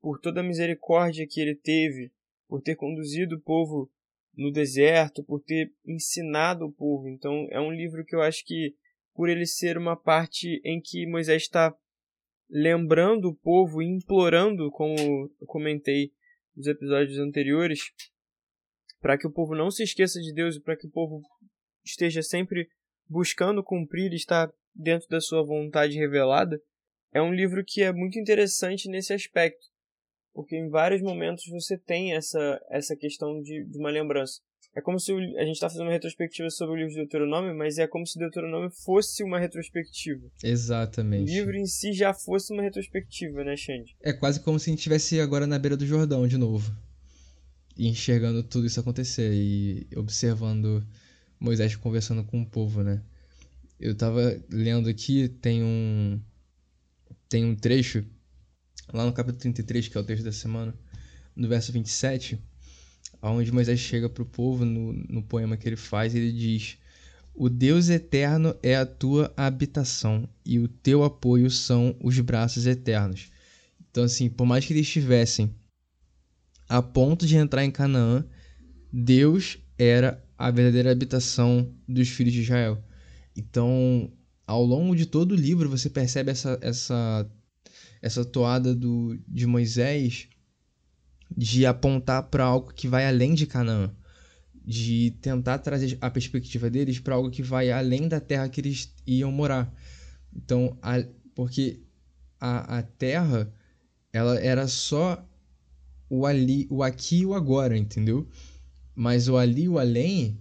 [0.00, 2.12] por toda a misericórdia que ele teve,
[2.48, 3.90] por ter conduzido o povo
[4.34, 7.08] no deserto, por ter ensinado o povo.
[7.08, 8.74] Então é um livro que eu acho que,
[9.14, 11.74] por ele ser uma parte em que Moisés está
[12.48, 16.12] lembrando o povo e implorando, como eu comentei
[16.54, 17.80] nos episódios anteriores,
[19.00, 21.22] para que o povo não se esqueça de Deus e para que o povo
[21.84, 22.68] esteja sempre
[23.08, 26.60] buscando cumprir e estar dentro da sua vontade revelada,
[27.12, 29.66] é um livro que é muito interessante nesse aspecto
[30.36, 34.42] porque em vários momentos você tem essa, essa questão de, de uma lembrança.
[34.74, 37.78] É como se a gente está fazendo uma retrospectiva sobre o livro de Deuteronômio, mas
[37.78, 40.30] é como se Deuteronômio fosse uma retrospectiva.
[40.44, 41.32] Exatamente.
[41.32, 43.96] O livro em si já fosse uma retrospectiva, né, Xande?
[44.02, 46.70] É quase como se a gente estivesse agora na beira do Jordão de novo.
[47.74, 50.86] E enxergando tudo isso acontecer e observando
[51.40, 53.02] Moisés conversando com o povo, né?
[53.80, 56.20] Eu tava lendo aqui, tem um
[57.28, 58.04] tem um trecho
[58.92, 60.74] lá no capítulo 33, que é o texto da semana,
[61.34, 62.38] no verso 27,
[63.22, 66.78] onde Moisés chega para o povo, no, no poema que ele faz, ele diz:
[67.34, 73.30] O Deus eterno é a tua habitação, e o teu apoio são os braços eternos.
[73.90, 75.54] Então, assim, por mais que eles estivessem
[76.68, 78.24] a ponto de entrar em Canaã,
[78.92, 82.82] Deus era a verdadeira habitação dos filhos de Israel.
[83.36, 84.10] Então,
[84.46, 87.30] ao longo de todo o livro, você percebe essa, essa
[88.00, 90.28] essa toada do, de Moisés
[91.34, 93.90] de apontar para algo que vai além de Canaã,
[94.64, 98.92] de tentar trazer a perspectiva deles para algo que vai além da terra que eles
[99.06, 99.72] iam morar.
[100.34, 101.04] Então, a,
[101.34, 101.80] porque
[102.40, 103.52] a, a terra
[104.12, 105.24] ela era só
[106.08, 108.28] o ali, o aqui e o agora, entendeu?
[108.94, 110.38] Mas o ali e o além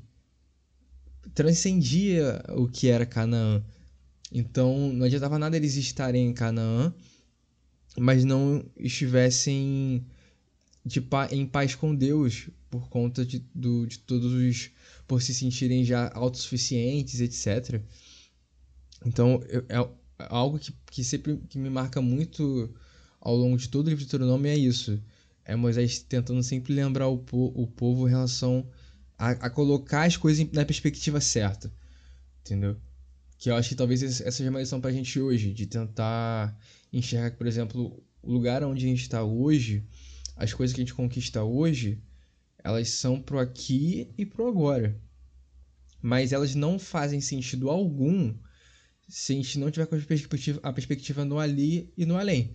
[1.33, 3.63] transcendia o que era Canaã.
[4.31, 6.93] Então, não adiantava nada eles estarem em Canaã
[7.97, 10.05] mas não estivessem
[10.85, 14.71] de pa em paz com Deus por conta de, do, de todos os.
[15.07, 17.81] por se sentirem já autossuficientes, etc.
[19.05, 22.73] Então, é, é algo que, que sempre que me marca muito
[23.19, 25.01] ao longo de todo o livro de Deuteronômio é isso.
[25.43, 28.67] É Moisés tentando sempre lembrar o, po o povo em relação
[29.17, 31.71] a, a colocar as coisas na perspectiva certa.
[32.41, 32.77] Entendeu?
[33.37, 36.57] Que eu acho que talvez essa seja uma lição pra gente hoje, de tentar
[36.97, 39.83] enxergar que, por exemplo, o lugar onde a gente está hoje,
[40.35, 42.01] as coisas que a gente conquista hoje,
[42.63, 44.99] elas são pro aqui e pro agora.
[46.01, 48.33] Mas elas não fazem sentido algum
[49.07, 52.53] se a gente não tiver com a perspectiva, a perspectiva no ali e no além.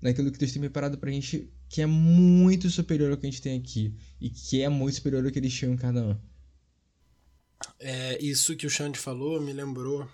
[0.00, 3.42] Naquilo que Deus tem preparado pra gente, que é muito superior ao que a gente
[3.42, 3.94] tem aqui.
[4.20, 6.18] E que é muito superior ao que eles tinham em Canaã.
[7.78, 10.08] É, isso que o Xande falou me lembrou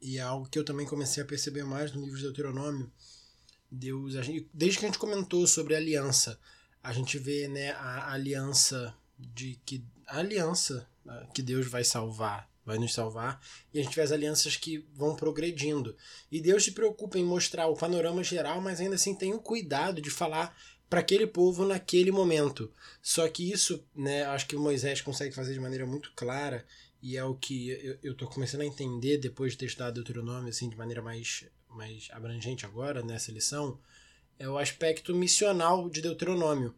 [0.00, 2.90] e é algo que eu também comecei a perceber mais no livro de Deuteronômio.
[3.70, 6.38] Deus, gente, desde que a gente comentou sobre a aliança,
[6.82, 12.50] a gente vê né, a aliança de que a aliança né, que Deus vai salvar,
[12.64, 13.40] vai nos salvar,
[13.72, 15.96] e a gente vê as alianças que vão progredindo.
[16.32, 20.00] E Deus se preocupa em mostrar o panorama geral, mas ainda assim tem o cuidado
[20.00, 20.56] de falar
[20.88, 22.72] para aquele povo naquele momento.
[23.00, 26.66] Só que isso, né, acho que Moisés consegue fazer de maneira muito clara
[27.02, 30.48] e é o que eu, eu tô começando a entender depois de ter estudado Deuteronômio
[30.48, 33.78] assim, de maneira mais, mais abrangente agora nessa lição,
[34.38, 36.74] é o aspecto missional de Deuteronômio,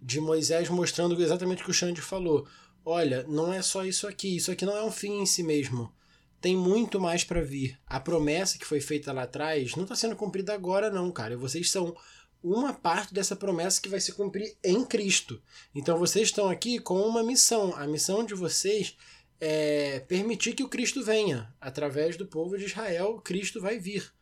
[0.00, 2.46] de Moisés mostrando exatamente o que o Xande falou.
[2.84, 5.92] Olha, não é só isso aqui, isso aqui não é um fim em si mesmo.
[6.40, 7.78] Tem muito mais para vir.
[7.86, 11.36] A promessa que foi feita lá atrás não está sendo cumprida agora, não, cara.
[11.36, 11.94] Vocês são
[12.42, 15.42] uma parte dessa promessa que vai se cumprir em Cristo.
[15.74, 17.74] Então vocês estão aqui com uma missão.
[17.76, 18.96] A missão de vocês
[19.40, 21.52] é permitir que o Cristo venha.
[21.60, 24.12] Através do povo de Israel, Cristo vai vir.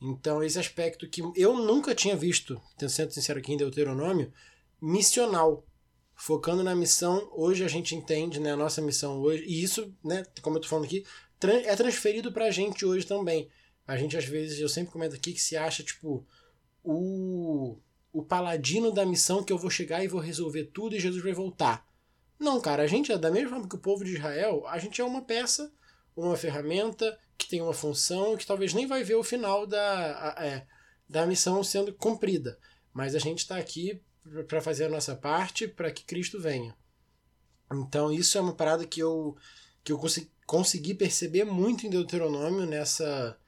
[0.00, 4.32] Então, esse aspecto que eu nunca tinha visto, sendo sincero aqui em Deuteronômio,
[4.80, 5.66] missional.
[6.16, 10.24] Focando na missão, hoje a gente entende, né, a nossa missão hoje, e isso, né,
[10.42, 11.04] como eu tô falando aqui,
[11.66, 13.48] é transferido pra gente hoje também.
[13.86, 16.24] A gente, às vezes, eu sempre comento aqui que se acha, tipo,
[16.82, 17.76] o,
[18.12, 21.32] o paladino da missão que eu vou chegar e vou resolver tudo e Jesus vai
[21.32, 21.86] voltar.
[22.38, 25.00] Não, cara, a gente é da mesma forma que o povo de Israel, a gente
[25.00, 25.72] é uma peça,
[26.16, 30.46] uma ferramenta que tem uma função que talvez nem vai ver o final da, a,
[30.46, 30.66] é,
[31.08, 32.58] da missão sendo cumprida.
[32.92, 34.00] Mas a gente está aqui
[34.48, 36.76] para fazer a nossa parte para que Cristo venha.
[37.72, 39.36] Então isso é uma parada que eu,
[39.82, 43.38] que eu consegui, consegui perceber muito em Deuteronômio nessa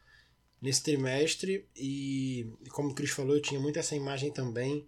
[0.61, 4.87] nesse trimestre e, como o Cris falou, eu tinha muito essa imagem também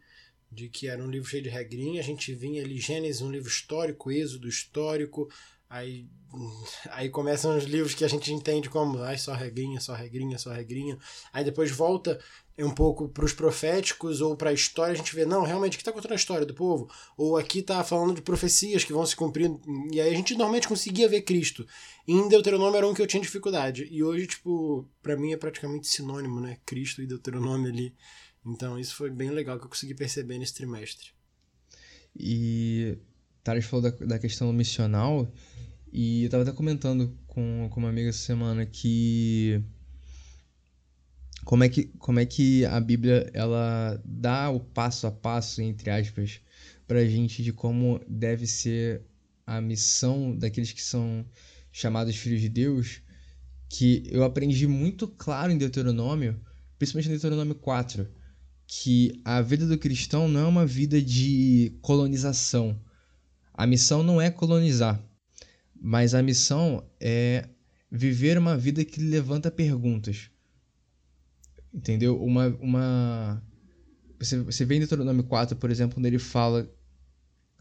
[0.51, 3.49] de que era um livro cheio de regrinha, a gente vinha ali Gênesis, um livro
[3.49, 5.28] histórico, Êxodo histórico,
[5.68, 6.09] aí
[6.90, 10.53] aí começam os livros que a gente entende como ai, só regrinha, só regrinha, só
[10.53, 10.99] regrinha.
[11.32, 12.18] Aí depois volta
[12.59, 15.82] um pouco para os proféticos ou para a história, a gente vê, não, realmente, aqui
[15.82, 16.90] está contando a história do povo.
[17.16, 19.51] Ou aqui está falando de profecias que vão se cumprir.
[19.92, 21.64] E aí a gente normalmente conseguia ver Cristo.
[22.07, 23.86] E em Deuteronômio era um que eu tinha dificuldade.
[23.90, 26.59] E hoje, tipo, para mim é praticamente sinônimo, né?
[26.66, 27.94] Cristo e Deuteronômio ali.
[28.45, 31.11] Então isso foi bem legal que eu consegui perceber nesse trimestre.
[32.16, 32.99] E
[33.45, 35.30] Thales falou da, da questão missional.
[35.93, 39.62] E eu tava até comentando com, com uma amiga essa semana que
[41.45, 45.89] como é que como é que a Bíblia ela dá o passo a passo entre
[45.89, 46.41] aspas
[46.86, 49.03] para gente de como deve ser
[49.47, 51.24] a missão daqueles que são
[51.72, 53.01] chamados filhos de Deus
[53.66, 56.39] que eu aprendi muito claro em Deuteronômio
[56.78, 58.07] principalmente em Deuteronômio 4
[58.69, 62.81] que a vida do cristão não é uma vida de colonização
[63.53, 65.03] a missão não é colonizar
[65.81, 67.49] mas a missão é
[67.91, 70.31] viver uma vida que levanta perguntas.
[71.73, 72.23] Entendeu?
[72.23, 72.49] Uma.
[72.61, 73.43] uma...
[74.19, 76.69] Você, você vê em Deuteronômio 4, por exemplo, onde ele fala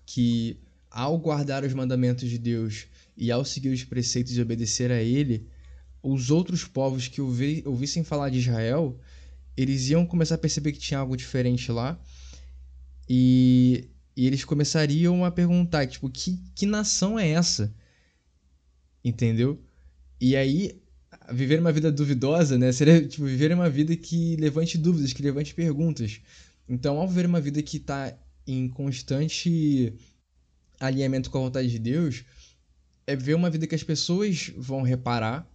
[0.05, 5.01] que ao guardar os mandamentos de Deus e ao seguir os preceitos e obedecer a
[5.01, 5.47] ele,
[6.01, 8.99] os outros povos que ouvi, ouvissem falar de Israel,
[9.57, 11.99] eles iam começar a perceber que tinha algo diferente lá
[13.09, 17.73] e, e eles começariam a perguntar, tipo, que, que nação é essa?
[19.07, 19.61] entendeu?
[20.19, 20.81] E aí,
[21.31, 22.71] viver uma vida duvidosa, né?
[22.71, 26.21] Seria, tipo, viver uma vida que levante dúvidas, que levante perguntas.
[26.67, 29.93] Então, ao viver uma vida que está em constante
[30.79, 32.23] alinhamento com a vontade de Deus,
[33.05, 35.49] é ver uma vida que as pessoas vão reparar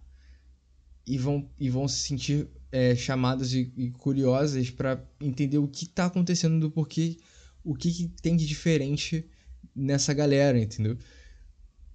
[1.05, 5.85] e vão, e vão se sentir é, chamadas e, e curiosas para entender o que
[5.85, 7.17] está acontecendo, do porquê,
[7.63, 9.23] o que, que tem de diferente
[9.75, 10.97] nessa galera, entendeu?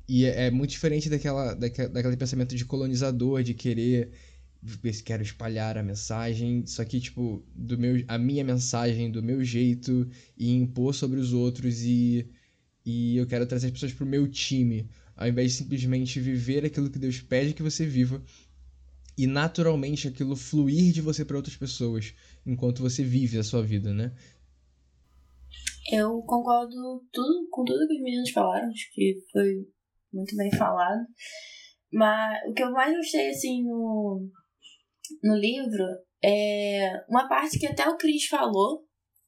[0.09, 4.13] E é, é muito diferente daquela, daquela, daquele pensamento de colonizador, de querer
[5.05, 10.09] quero espalhar a mensagem, só que tipo, do meu a minha mensagem do meu jeito
[10.37, 12.29] e impor sobre os outros e
[12.85, 16.91] e eu quero trazer as pessoas pro meu time, ao invés de simplesmente viver aquilo
[16.91, 18.23] que Deus pede que você viva
[19.19, 22.15] e naturalmente aquilo fluir de você para outras pessoas
[22.47, 24.15] enquanto você vive a sua vida, né?
[25.91, 29.67] Eu concordo tudo, com tudo que os meninos falaram, acho que foi
[30.13, 31.01] muito bem falado.
[31.93, 34.29] Mas o que eu mais gostei, assim, no,
[35.25, 35.85] no livro
[36.23, 38.85] é uma parte que até o Cris falou,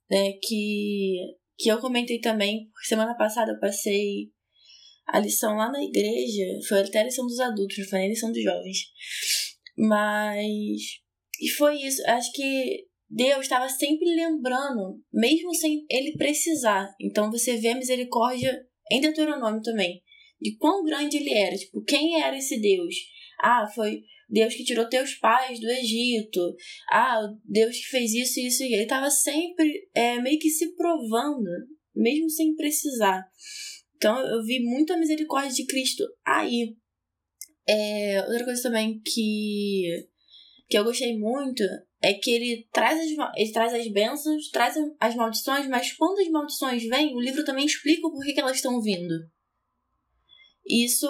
[0.08, 1.16] né, que,
[1.58, 4.30] que eu comentei também, semana passada eu passei
[5.08, 8.10] a lição lá na igreja, foi até a lição dos adultos, não foi nem a
[8.10, 8.78] lição dos jovens.
[9.80, 11.00] Mas.
[11.40, 16.94] E foi isso, acho que Deus estava sempre lembrando, mesmo sem ele precisar.
[17.00, 18.60] Então você vê a misericórdia
[18.92, 20.02] em Deuteronômio também
[20.40, 21.56] de quão grande ele era.
[21.56, 22.94] Tipo, quem era esse Deus?
[23.40, 26.40] Ah, foi Deus que tirou teus pais do Egito.
[26.90, 31.50] Ah, Deus que fez isso, isso e ele estava sempre é, meio que se provando,
[31.94, 33.24] mesmo sem precisar.
[33.96, 36.76] Então eu vi muito a misericórdia de Cristo aí.
[37.68, 40.08] É, outra coisa também que,
[40.68, 41.62] que eu gostei muito
[42.02, 46.28] é que ele traz, as, ele traz as bênçãos, traz as maldições, mas quando as
[46.28, 49.14] maldições vêm, o livro também explica o porquê que elas estão vindo.
[50.66, 51.08] Isso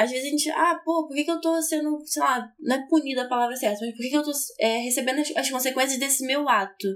[0.00, 2.76] às vezes a gente, ah, pô, por que, que eu tô sendo, sei lá, não
[2.76, 5.50] é punida a palavra certa, mas por que, que eu tô é, recebendo as, as,
[5.50, 6.88] consequências desse meu ato?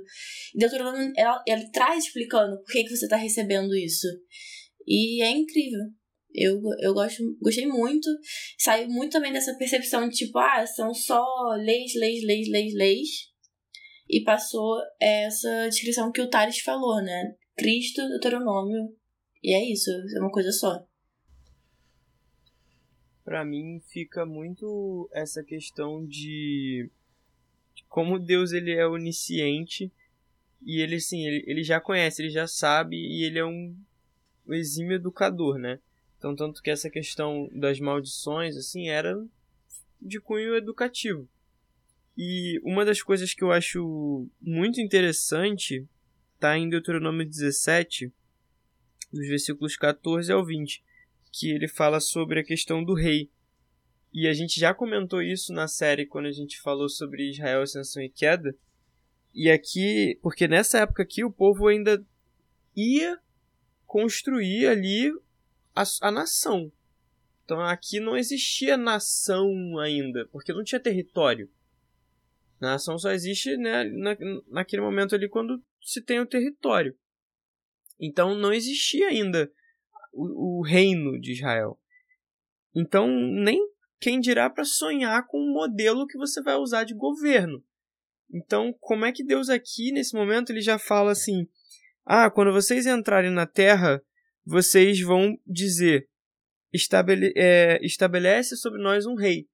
[0.54, 4.06] E Deuteronômio, ela, ela traz explicando por que, que você tá recebendo isso.
[4.86, 5.80] E é incrível.
[6.34, 8.08] Eu, eu gosto, gostei muito.
[8.58, 11.24] Saiu muito também dessa percepção de tipo, ah, são só
[11.56, 13.08] leis, leis, leis, leis, leis.
[14.08, 17.34] E passou essa descrição que o Tales falou, né?
[17.56, 18.94] Cristo, Deuteronômio.
[19.42, 20.84] E é isso, é uma coisa só
[23.24, 26.88] para mim fica muito essa questão de
[27.88, 29.90] como Deus ele é onisciente
[30.62, 33.74] e ele sim ele, ele já conhece ele já sabe e ele é um
[34.50, 35.80] exímio educador né
[36.24, 39.14] então tanto que essa questão das maldições assim era
[40.00, 41.28] de cunho educativo
[42.16, 45.86] e uma das coisas que eu acho muito interessante
[46.34, 48.10] está em Deuteronômio 17
[49.12, 50.82] dos versículos 14 ao 20
[51.30, 53.28] que ele fala sobre a questão do rei.
[54.12, 58.00] E a gente já comentou isso na série quando a gente falou sobre Israel, Ascensão
[58.00, 58.56] e Queda.
[59.34, 62.00] E aqui, porque nessa época aqui o povo ainda
[62.76, 63.18] ia
[63.84, 65.12] construir ali
[65.74, 66.72] a, a nação.
[67.44, 71.50] Então aqui não existia nação ainda, porque não tinha território.
[72.60, 74.16] Nação só existe né, na,
[74.48, 76.96] naquele momento ali quando se tem o território.
[78.00, 79.50] Então não existia ainda
[80.12, 81.78] o, o reino de Israel.
[82.74, 83.60] Então, nem
[84.00, 87.62] quem dirá para sonhar com um modelo que você vai usar de governo.
[88.32, 91.46] Então, como é que Deus aqui, nesse momento, ele já fala assim:
[92.04, 94.02] Ah, quando vocês entrarem na terra,
[94.44, 96.08] vocês vão dizer:
[96.72, 99.48] estabele é, estabelece sobre nós um rei.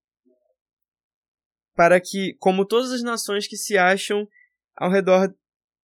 [1.75, 4.29] Para que, como todas as nações que se acham
[4.75, 5.35] ao redor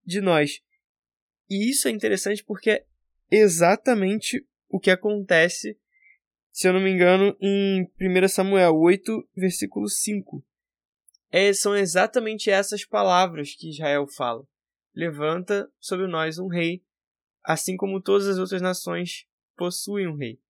[0.05, 0.61] de nós.
[1.49, 2.87] E isso é interessante porque é
[3.31, 5.79] exatamente o que acontece,
[6.51, 10.45] se eu não me engano, em 1 Samuel 8, versículo 5.
[11.31, 14.47] É, são exatamente essas palavras que Israel fala.
[14.95, 16.83] Levanta sobre nós um rei,
[17.47, 19.25] assim como todas as outras nações
[19.57, 20.41] possuem um rei.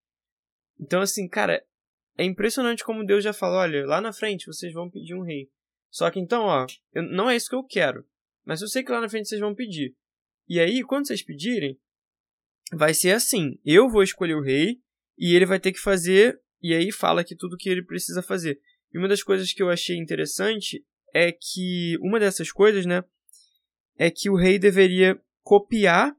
[0.81, 1.63] Então, assim, cara,
[2.17, 5.51] é impressionante como Deus já falou: olha, lá na frente vocês vão pedir um rei.
[5.91, 8.05] Só que então, ó, eu, não é isso que eu quero.
[8.45, 9.95] Mas eu sei que lá na frente vocês vão pedir.
[10.49, 11.79] E aí, quando vocês pedirem,
[12.73, 14.81] vai ser assim: eu vou escolher o rei
[15.19, 18.61] e ele vai ter que fazer, e aí fala aqui tudo que ele precisa fazer.
[18.93, 23.03] E uma das coisas que eu achei interessante é que uma dessas coisas, né,
[23.97, 26.15] é que o rei deveria copiar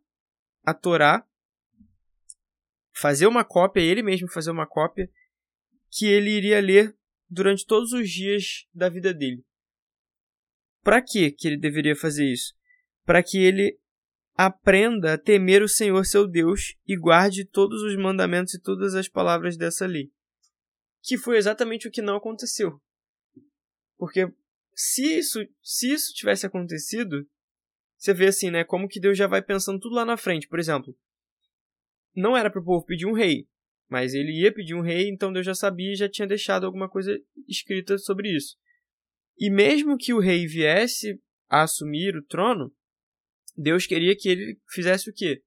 [0.68, 1.26] a Torá,
[2.94, 5.10] fazer uma cópia, ele mesmo fazer uma cópia,
[5.90, 6.94] que ele iria ler
[7.30, 9.46] durante todos os dias da vida dele.
[10.84, 12.54] Para que que ele deveria fazer isso?
[13.06, 13.80] Para que ele
[14.34, 19.08] aprenda a temer o Senhor seu Deus e guarde todos os mandamentos e todas as
[19.08, 20.12] palavras dessa lei.
[21.02, 22.82] Que foi exatamente o que não aconteceu.
[23.98, 24.28] Porque
[24.76, 27.26] se isso, se isso tivesse acontecido,
[27.98, 30.48] você vê assim, né, como que Deus já vai pensando tudo lá na frente.
[30.48, 30.96] Por exemplo,
[32.16, 33.48] não era para o povo pedir um rei,
[33.90, 36.88] mas ele ia pedir um rei, então Deus já sabia e já tinha deixado alguma
[36.88, 38.56] coisa escrita sobre isso.
[39.38, 41.20] E mesmo que o rei viesse
[41.50, 42.74] a assumir o trono,
[43.56, 45.42] Deus queria que ele fizesse o quê?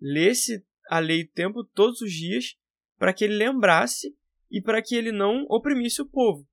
[0.00, 2.56] Lesse a lei o tempo, todos os dias,
[2.96, 4.14] para que ele lembrasse
[4.50, 6.46] e para que ele não oprimisse o povo.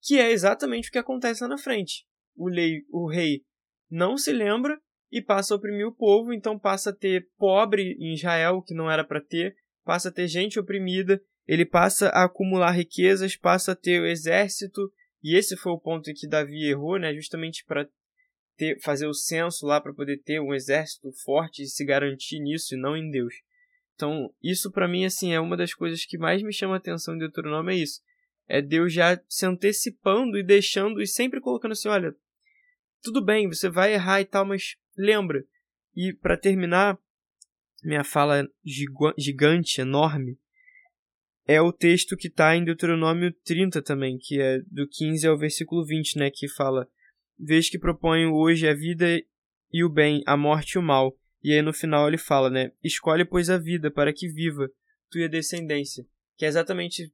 [0.00, 2.06] Que é exatamente o que acontece lá na frente.
[2.34, 3.44] O, lei, o rei
[3.92, 4.80] não se lembra
[5.10, 8.90] e passa a oprimir o povo, então passa a ter pobre em Israel, que não
[8.90, 13.76] era para ter, passa a ter gente oprimida, ele passa a acumular riquezas, passa a
[13.76, 14.90] ter o exército,
[15.22, 17.86] e esse foi o ponto em que Davi errou, né, justamente para
[18.80, 22.78] fazer o censo lá para poder ter um exército forte e se garantir nisso e
[22.78, 23.34] não em Deus.
[23.94, 27.14] Então, isso para mim assim é uma das coisas que mais me chama a atenção
[27.14, 28.00] em Deuteronômio é isso.
[28.48, 32.14] É Deus já se antecipando e deixando e sempre colocando assim, olha,
[33.02, 35.44] tudo bem, você vai errar e tal, mas lembra.
[35.94, 36.98] E para terminar,
[37.82, 38.48] minha fala
[39.18, 40.38] gigante, enorme,
[41.46, 45.84] é o texto que está em Deuteronômio 30 também, que é do 15 ao versículo
[45.84, 46.88] 20, né, que fala:
[47.38, 49.20] vez que proponho hoje a vida
[49.72, 51.18] e o bem, a morte e o mal.
[51.42, 52.70] E aí no final ele fala, né?
[52.84, 54.70] Escolhe, pois, a vida para que viva
[55.10, 56.06] tu e a descendência.
[56.36, 57.12] Que é exatamente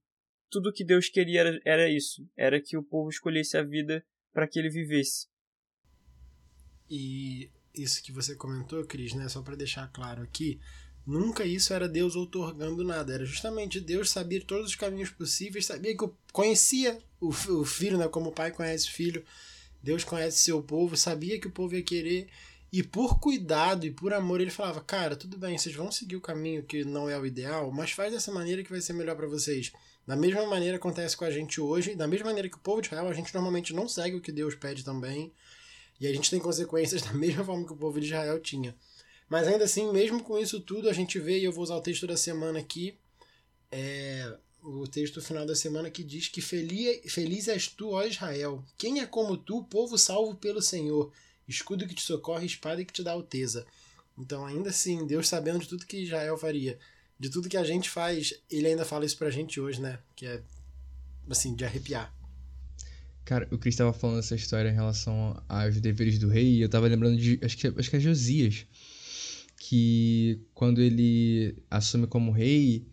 [0.51, 2.29] tudo que Deus queria era, era isso.
[2.37, 5.29] Era que o povo escolhesse a vida para que ele vivesse.
[6.91, 9.29] E isso que você comentou, Cris, né?
[9.29, 10.59] Só para deixar claro aqui,
[11.07, 13.15] nunca isso era Deus outorgando nada.
[13.15, 18.09] Era justamente Deus sabia todos os caminhos possíveis, sabia que conhecia o, o filho, né?
[18.09, 19.25] Como o pai conhece o filho
[19.83, 22.29] Deus conhece seu povo, sabia que o povo ia querer,
[22.73, 26.21] e por cuidado e por amor ele falava: Cara, tudo bem, vocês vão seguir o
[26.21, 29.27] caminho que não é o ideal, mas faz dessa maneira que vai ser melhor para
[29.27, 29.73] vocês.
[30.07, 32.89] Da mesma maneira acontece com a gente hoje, da mesma maneira que o povo de
[32.89, 35.33] Israel, a gente normalmente não segue o que Deus pede também,
[36.01, 38.75] e a gente tem consequências da mesma forma que o povo de Israel tinha.
[39.29, 41.83] Mas ainda assim, mesmo com isso tudo, a gente vê, e eu vou usar o
[41.83, 42.97] texto da semana aqui,
[43.71, 48.65] é, o texto final da semana que diz que feliz, feliz és tu, ó Israel.
[48.77, 51.13] Quem é como tu, povo salvo pelo Senhor,
[51.47, 53.67] escudo que te socorre, espada que te dá alteza.
[54.17, 56.79] Então, ainda assim, Deus sabendo de tudo que Israel faria,
[57.19, 59.99] de tudo que a gente faz, ele ainda fala isso pra gente hoje, né?
[60.17, 60.43] Que é,
[61.31, 62.13] assim, de arrepiar.
[63.29, 66.69] Cara, o Cris estava falando essa história em relação aos deveres do rei, e eu
[66.71, 67.39] tava lembrando de.
[67.43, 68.65] Acho que, acho que é Josias.
[69.59, 72.89] Que quando ele assume como rei,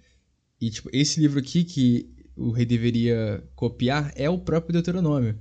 [0.59, 5.39] e tipo, esse livro aqui que o rei deveria copiar é o próprio Deuteronômio,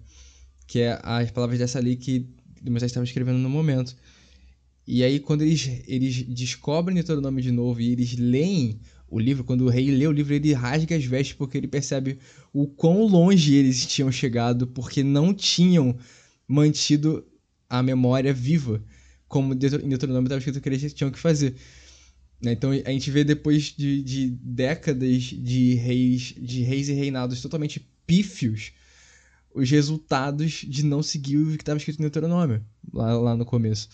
[0.65, 2.33] que é as palavras dessa lei que
[2.63, 3.97] Moisés estava escrevendo no momento.
[4.87, 8.79] E aí, quando eles, eles descobrem Deuteronômio de novo e eles leem
[9.09, 12.19] o livro, quando o rei lê o livro, ele rasga as vestes porque ele percebe
[12.53, 15.97] o quão longe eles tinham chegado, porque não tinham
[16.49, 17.25] mantido
[17.69, 18.83] a memória viva,
[19.29, 21.57] como em Deuteronômio estava escrito que eles tinham que fazer.
[22.43, 22.53] Né?
[22.53, 27.81] Então a gente vê depois de, de décadas de reis, de reis e reinados totalmente
[28.07, 28.73] pífios,
[29.55, 33.89] os resultados de não seguir o que estava escrito no Deuteronômio, lá, lá no começo.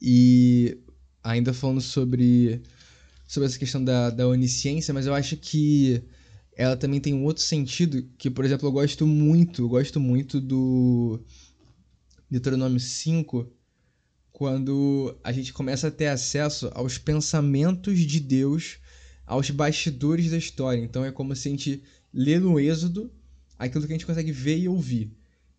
[0.00, 0.78] E
[1.22, 2.62] ainda falando sobre,
[3.32, 6.02] sobre essa questão da, da onisciência, mas eu acho que
[6.54, 10.38] ela também tem um outro sentido, que, por exemplo, eu gosto muito, eu gosto muito
[10.38, 11.18] do
[12.30, 13.50] Deuteronômio 5,
[14.30, 18.76] quando a gente começa a ter acesso aos pensamentos de Deus,
[19.24, 20.82] aos bastidores da história.
[20.82, 23.10] Então é como se a gente lê no Êxodo
[23.58, 25.10] aquilo que a gente consegue ver e ouvir.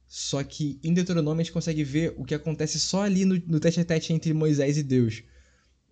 [0.07, 3.59] Só que em Deuteronômio a gente consegue ver o que acontece só ali no, no
[3.59, 5.23] tete a tete entre Moisés e Deus.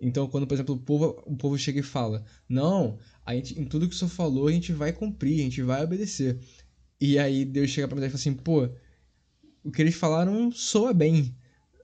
[0.01, 3.65] Então, quando, por exemplo, o povo, o povo chega e fala: Não, a gente, em
[3.65, 6.39] tudo que o senhor falou, a gente vai cumprir, a gente vai obedecer.
[6.99, 8.69] E aí Deus chega para Moisés e fala assim: Pô,
[9.63, 11.35] o que eles falaram soa bem.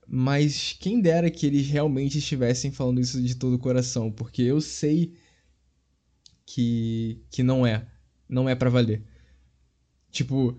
[0.08, 4.62] Mas quem dera que eles realmente estivessem falando isso de todo o coração, porque eu
[4.62, 5.14] sei
[6.46, 7.88] que que não é,
[8.28, 9.04] não é para valer.
[10.12, 10.58] Tipo,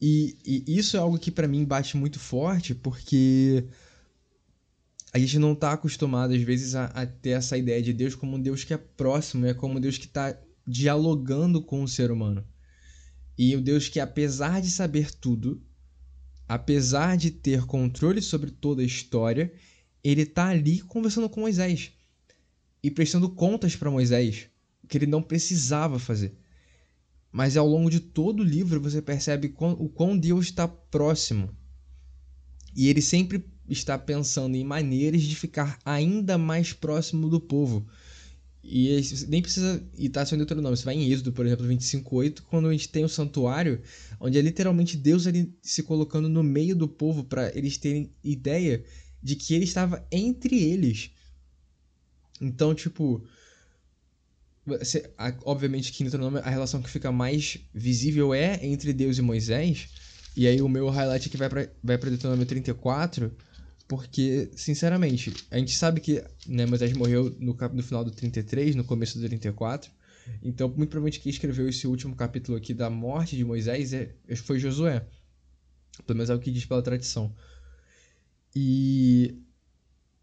[0.00, 3.66] e, e isso é algo que para mim bate muito forte, porque
[5.12, 8.36] a gente não tá acostumado às vezes a, a, ter essa ideia de Deus como
[8.36, 12.10] um Deus que é próximo, é como um Deus que está dialogando com o ser
[12.10, 12.46] humano.
[13.36, 15.62] E o Deus que apesar de saber tudo,
[16.46, 19.52] apesar de ter controle sobre toda a história,
[20.04, 21.92] ele está ali conversando com Moisés
[22.82, 24.48] e prestando contas para Moisés,
[24.86, 26.36] que ele não precisava fazer.
[27.32, 31.54] Mas ao longo de todo o livro você percebe o quão Deus está próximo.
[32.74, 37.86] E ele sempre está pensando em maneiras de ficar ainda mais próximo do povo.
[38.62, 40.76] E nem precisa ir tá só em Deuteronômio.
[40.76, 43.80] Você vai em Êxodo, por exemplo, 25.8, quando a gente tem o santuário,
[44.20, 45.24] onde é literalmente Deus
[45.62, 48.84] se colocando no meio do povo para eles terem ideia
[49.22, 51.10] de que ele estava entre eles.
[52.40, 53.24] Então, tipo,
[54.66, 55.10] você,
[55.44, 59.88] obviamente que em Deuteronômio a relação que fica mais visível é entre Deus e Moisés.
[60.36, 63.34] E aí o meu highlight aqui vai para vai Deuteronômio 34,
[63.88, 68.84] porque, sinceramente, a gente sabe que né, Moisés morreu no, no final do 33, no
[68.84, 69.90] começo do 34.
[70.42, 74.58] Então, muito provavelmente quem escreveu esse último capítulo aqui da morte de Moisés é, foi
[74.58, 75.06] Josué.
[76.06, 77.34] Pelo menos é o que diz pela tradição.
[78.54, 79.34] E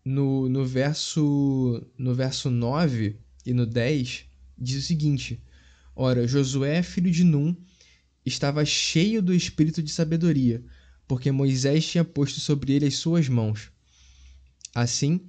[0.04, 5.42] no, no, verso, no verso 9 e no 10 diz o seguinte:
[5.96, 7.56] Ora, Josué, filho de Num,
[8.24, 10.64] estava cheio do espírito de sabedoria
[11.08, 13.72] porque Moisés tinha posto sobre ele as suas mãos.
[14.74, 15.22] Assim,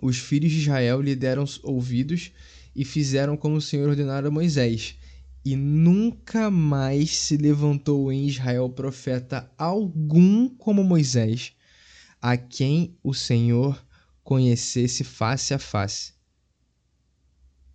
[0.00, 2.32] os filhos de Israel lhe deram ouvidos
[2.74, 4.96] e fizeram como o Senhor ordenara a Moisés.
[5.44, 11.52] E nunca mais se levantou em Israel profeta algum como Moisés,
[12.20, 13.84] a quem o Senhor
[14.22, 16.14] conhecesse face a face.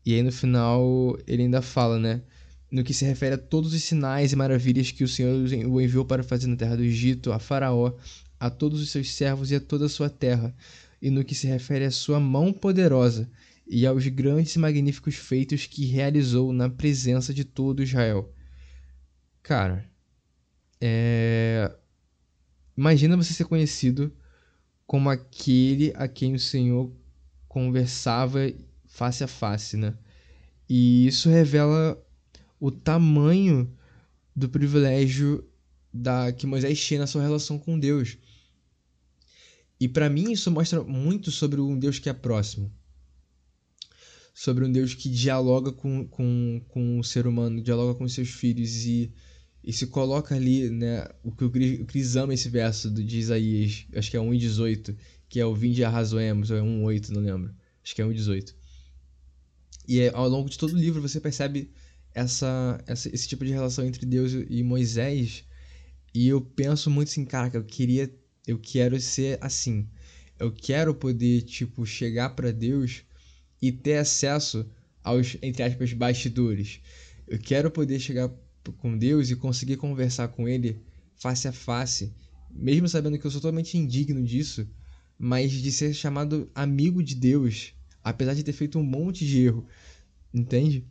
[0.06, 2.22] E aí no final ele ainda fala, né?
[2.70, 5.34] No que se refere a todos os sinais e maravilhas que o Senhor
[5.68, 7.94] o enviou para fazer na terra do Egito, a Faraó,
[8.40, 10.56] a todos os seus servos e a toda a sua terra,
[11.02, 13.30] e no que se refere à sua mão poderosa
[13.66, 18.34] e aos grandes e magníficos feitos que realizou na presença de todo Israel.
[19.44, 19.90] Cara,
[20.80, 21.74] é...
[22.78, 24.12] imagina você ser conhecido
[24.86, 26.92] como aquele a quem o Senhor
[27.48, 28.40] conversava
[28.86, 29.94] face a face, né?
[30.70, 32.02] E isso revela
[32.60, 33.72] o tamanho
[34.36, 35.48] do privilégio
[35.94, 38.18] da que Moisés tinha na sua relação com Deus.
[39.80, 42.72] E para mim isso mostra muito sobre um Deus que é próximo.
[44.34, 48.86] sobre um Deus que dialoga com, com, com o ser humano, dialoga com seus filhos
[48.86, 49.12] e,
[49.64, 51.08] e se coloca ali, né?
[51.24, 54.96] O que o Cris ama esse verso do, de Isaías, acho que é 1,18,
[55.28, 57.52] que é o Vinde arrazoemos, ou é 1,8, não lembro.
[57.84, 58.54] Acho que é 1,18.
[59.88, 61.72] E é, ao longo de todo o livro você percebe
[62.18, 65.46] essa, essa, esse tipo de relação entre Deus e Moisés.
[66.16, 68.12] E eu penso muito assim, cara, eu queria,
[68.48, 69.88] eu quero ser assim.
[70.40, 73.04] Eu quero poder, tipo, chegar para Deus
[73.62, 74.68] e ter acesso
[75.04, 76.82] aos, entre aspas, bastidores.
[77.28, 78.32] Eu quero poder chegar
[78.80, 80.82] com Deus e conseguir conversar com Ele
[81.16, 82.12] face a face,
[82.50, 84.68] mesmo sabendo que eu sou totalmente indigno disso,
[85.20, 89.68] mas de ser chamado amigo de Deus, apesar de ter feito um monte de erro,
[90.34, 90.84] entende?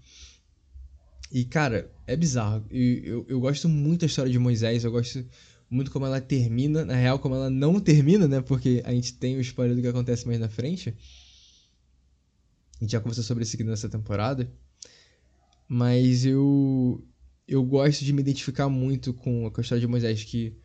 [1.30, 2.64] E, cara, é bizarro.
[2.70, 5.24] Eu, eu, gosto muito da história de Moisés, eu gosto
[5.68, 8.40] muito como ela termina, na real, como ela não termina, né?
[8.40, 10.94] Porque a gente tem o spoiler do que acontece mais na frente.
[12.80, 14.50] A gente já conversou sobre isso aqui nessa temporada.
[15.68, 17.04] Mas eu
[17.48, 20.56] eu gosto de me identificar muito com a história de Moisés, que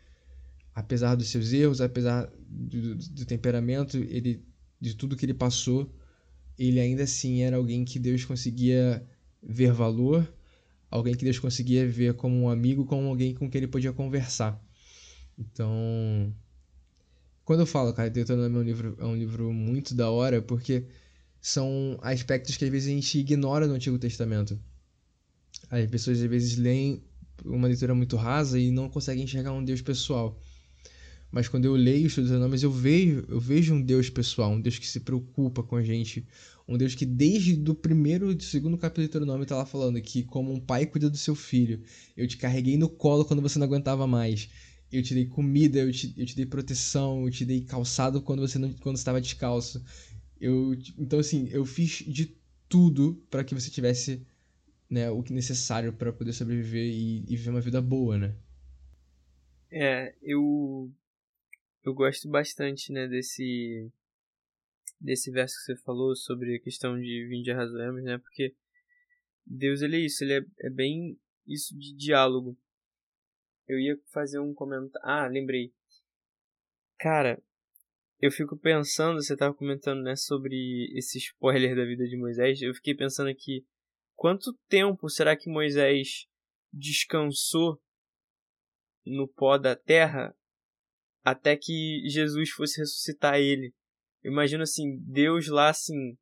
[0.74, 4.43] apesar dos seus erros, apesar do, do, temperamento, ele
[4.80, 5.93] de tudo que ele passou,
[6.57, 9.05] ele ainda assim era alguém que Deus conseguia
[9.43, 10.28] ver valor
[10.92, 14.62] alguém que Deus conseguia ver como um amigo, como alguém com quem ele podia conversar.
[15.39, 16.36] Então,
[17.46, 20.86] quando eu falo, cara, Deuteronômio é um livro, é um livro muito da hora, porque
[21.39, 24.60] são aspectos que às vezes a gente ignora no Antigo Testamento.
[25.70, 27.02] As pessoas às vezes leem
[27.46, 30.38] uma leitura muito rasa e não conseguem enxergar um Deus pessoal.
[31.32, 34.77] Mas quando eu leio os Deuteronômios, eu vejo, eu vejo um Deus pessoal, um Deus
[34.77, 36.25] que se preocupa com a gente,
[36.67, 40.23] um Deus que desde do primeiro do segundo capítulo do Deuteronômio está lá falando que
[40.23, 41.82] como um pai cuida do seu filho,
[42.17, 44.49] eu te carreguei no colo quando você não aguentava mais.
[44.91, 48.41] Eu te dei comida, eu te, eu te dei proteção, eu te dei calçado quando
[48.41, 49.84] você não quando estava descalço.
[50.39, 52.36] Eu, então assim, eu fiz de
[52.67, 54.25] tudo para que você tivesse
[54.89, 58.36] né, o que necessário para poder sobreviver e, e viver uma vida boa, né?
[59.71, 60.91] É, eu
[61.84, 63.91] eu gosto bastante, né, desse
[64.99, 68.19] desse verso que você falou sobre a questão de vinde arrazoemos, né?
[68.19, 68.55] Porque
[69.45, 72.55] Deus ele é isso, ele é, é bem isso de diálogo.
[73.67, 75.07] Eu ia fazer um comentário.
[75.07, 75.73] Ah, lembrei.
[76.99, 77.41] Cara,
[78.19, 82.61] eu fico pensando, você estava comentando, né, sobre esse spoiler da vida de Moisés.
[82.61, 83.65] Eu fiquei pensando aqui,
[84.15, 86.27] quanto tempo será que Moisés
[86.71, 87.82] descansou
[89.03, 90.36] no pó da terra
[91.24, 93.74] até que Jesus fosse ressuscitar ele?
[94.24, 96.17] Eu imagino assim, Deus lá assim.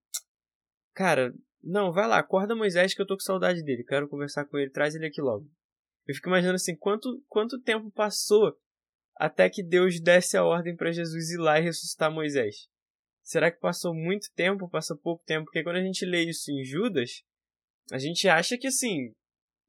[0.94, 3.84] Cara, não, vai lá, acorda Moisés que eu tô com saudade dele.
[3.84, 5.50] Quero conversar com ele, traz ele aqui logo.
[6.08, 8.58] Eu fico imaginando assim, quanto, quanto tempo passou
[9.16, 12.68] até que Deus desse a ordem para Jesus ir lá e ressuscitar Moisés?
[13.22, 15.46] Será que passou muito tempo, passou pouco tempo?
[15.46, 17.22] Porque quando a gente lê isso em Judas,
[17.92, 19.12] a gente acha que assim,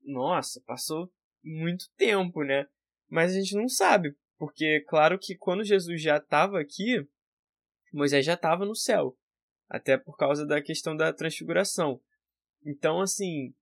[0.02, 1.12] nossa, passou
[1.44, 2.66] muito tempo, né?
[3.08, 7.06] Mas a gente não sabe, porque claro que quando Jesus já estava aqui,
[7.92, 9.14] Moisés já estava no céu,
[9.68, 12.00] até por causa da questão da transfiguração.
[12.64, 13.54] Então, assim,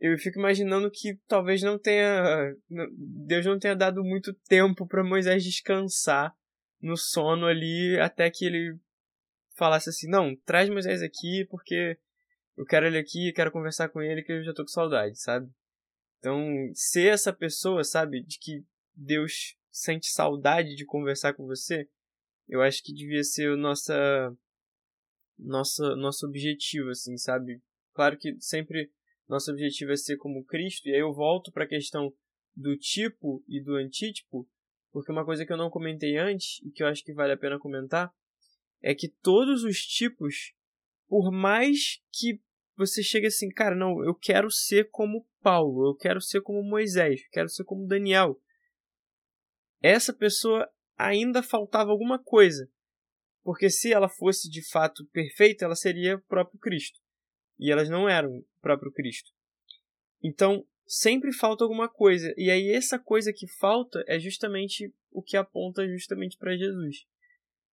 [0.00, 2.56] eu fico imaginando que talvez não tenha.
[3.24, 6.34] Deus não tenha dado muito tempo para Moisés descansar
[6.80, 8.76] no sono ali até que ele
[9.54, 11.96] falasse assim: não, traz Moisés aqui porque
[12.56, 15.48] eu quero ele aqui, quero conversar com ele que eu já tô com saudade, sabe?
[16.18, 18.64] Então, ser essa pessoa, sabe, de que
[18.94, 21.88] Deus sente saudade de conversar com você,
[22.48, 24.36] eu acho que devia ser o nossa
[25.38, 27.60] nossa nosso objetivo assim sabe?
[27.94, 28.90] Claro que sempre
[29.28, 32.12] nosso objetivo é ser como Cristo e aí eu volto para a questão
[32.54, 34.48] do tipo e do antítipo
[34.92, 37.36] porque uma coisa que eu não comentei antes e que eu acho que vale a
[37.36, 38.12] pena comentar
[38.82, 40.52] é que todos os tipos
[41.08, 42.40] por mais que
[42.76, 47.22] você chegue assim cara não eu quero ser como Paulo eu quero ser como Moisés
[47.22, 48.38] eu quero ser como Daniel
[49.82, 52.68] essa pessoa ainda faltava alguma coisa.
[53.42, 57.00] Porque se ela fosse de fato perfeita, ela seria o próprio Cristo.
[57.58, 59.30] E elas não eram o próprio Cristo.
[60.22, 62.32] Então, sempre falta alguma coisa.
[62.36, 67.04] E aí essa coisa que falta é justamente o que aponta justamente para Jesus.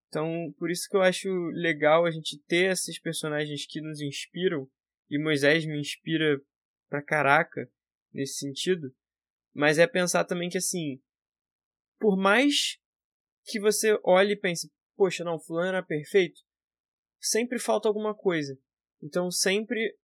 [0.08, 4.68] Então, por isso que eu acho legal a gente ter esses personagens que nos inspiram.
[5.08, 6.40] E Moisés me inspira
[6.88, 7.70] pra caraca
[8.12, 8.92] nesse sentido.
[9.54, 11.00] Mas é pensar também que assim,
[12.00, 12.80] por mais
[13.44, 16.40] que você olhe e pense, poxa, não, fulano era perfeito,
[17.20, 18.58] sempre falta alguma coisa.
[19.02, 19.96] Então sempre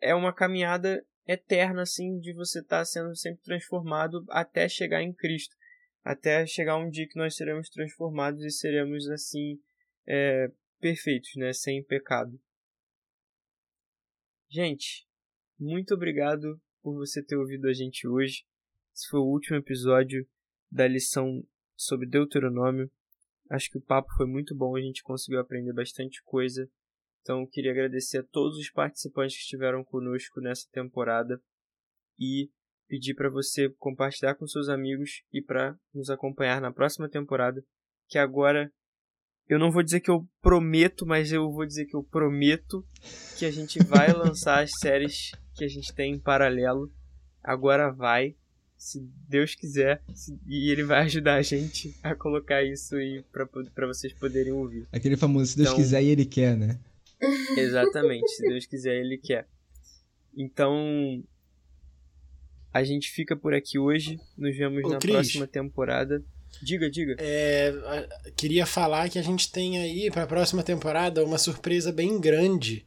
[0.00, 5.12] é uma caminhada eterna assim de você estar tá sendo sempre transformado até chegar em
[5.12, 5.56] Cristo,
[6.04, 9.60] até chegar um dia que nós seremos transformados e seremos assim
[10.06, 12.40] é, perfeitos, né, sem pecado.
[14.48, 15.06] Gente,
[15.58, 18.44] muito obrigado por você ter ouvido a gente hoje.
[18.94, 20.26] Esse foi o último episódio
[20.70, 21.42] da lição
[21.76, 22.90] sobre Deuteronômio.
[23.50, 26.68] Acho que o papo foi muito bom, a gente conseguiu aprender bastante coisa.
[27.22, 31.40] Então, queria agradecer a todos os participantes que estiveram conosco nessa temporada
[32.18, 32.50] e
[32.88, 37.64] pedir para você compartilhar com seus amigos e para nos acompanhar na próxima temporada,
[38.08, 38.72] que agora
[39.48, 42.84] eu não vou dizer que eu prometo, mas eu vou dizer que eu prometo
[43.38, 46.92] que a gente vai lançar as séries que a gente tem em paralelo.
[47.42, 48.36] Agora vai,
[48.76, 53.86] se Deus quiser, se, e ele vai ajudar a gente a colocar isso aí para
[53.86, 54.86] vocês poderem ouvir.
[54.92, 56.78] Aquele famoso, se Deus então, quiser e ele quer, né?
[57.56, 59.46] Exatamente, se Deus quiser ele quer.
[60.36, 61.24] Então,
[62.72, 64.20] a gente fica por aqui hoje.
[64.36, 66.22] Nos vemos Ô, na Chris, próxima temporada.
[66.62, 67.16] Diga, diga.
[67.18, 67.72] É,
[68.36, 72.86] queria falar que a gente tem aí para a próxima temporada uma surpresa bem grande.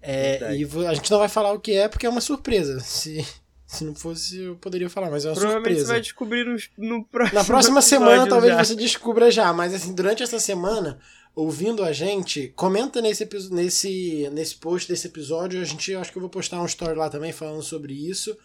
[0.00, 2.80] É, e a gente não vai falar o que é porque é uma surpresa.
[2.80, 3.24] Se,
[3.66, 5.86] se não fosse, eu poderia falar, mas é uma Provavelmente surpresa.
[5.86, 6.56] você vai descobrir no,
[6.98, 8.64] no próximo Na próxima semana, talvez já.
[8.64, 9.52] você descubra já.
[9.52, 11.00] Mas assim, durante essa semana,
[11.34, 15.60] ouvindo a gente, comenta nesse, nesse, nesse post desse episódio.
[15.60, 18.36] A gente acho que eu vou postar um story lá também falando sobre isso.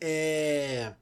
[0.00, 0.94] É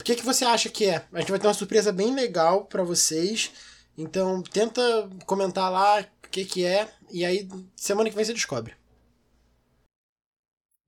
[0.00, 1.04] o que, que você acha que é?
[1.12, 3.52] A gente vai ter uma surpresa bem legal para vocês.
[3.98, 4.82] Então tenta
[5.26, 6.90] comentar lá o que, que é.
[7.10, 7.46] E aí
[7.76, 8.74] semana que vem você descobre.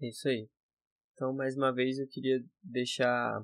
[0.01, 0.49] É isso aí.
[1.23, 3.41] Então, mais uma vez, eu queria deixar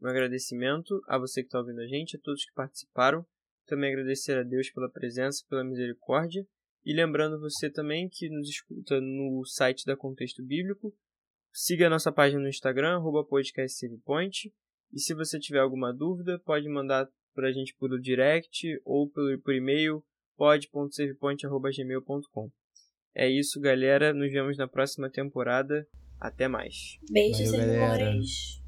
[0.00, 3.26] um agradecimento a você que está ouvindo a gente, a todos que participaram.
[3.66, 6.46] Também agradecer a Deus pela presença, pela misericórdia.
[6.84, 10.94] E lembrando você também que nos escuta no site da Contexto Bíblico.
[11.52, 14.54] Siga a nossa página no Instagram, podcastsavepoint.
[14.92, 19.36] E se você tiver alguma dúvida, pode mandar para a gente por direct ou por,
[19.40, 20.00] por e-mail
[20.36, 22.52] pod.savepoint.gmail.com.
[23.16, 24.14] É isso, galera.
[24.14, 25.84] Nos vemos na próxima temporada.
[26.20, 26.98] Até mais.
[27.10, 28.62] Beijos, amores.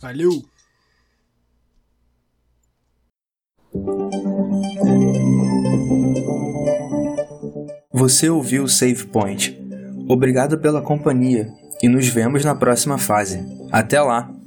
[0.00, 0.30] Valeu!
[7.92, 9.58] Você ouviu o Save Point.
[10.08, 11.48] Obrigado pela companhia
[11.82, 13.40] e nos vemos na próxima fase.
[13.70, 14.39] Até lá!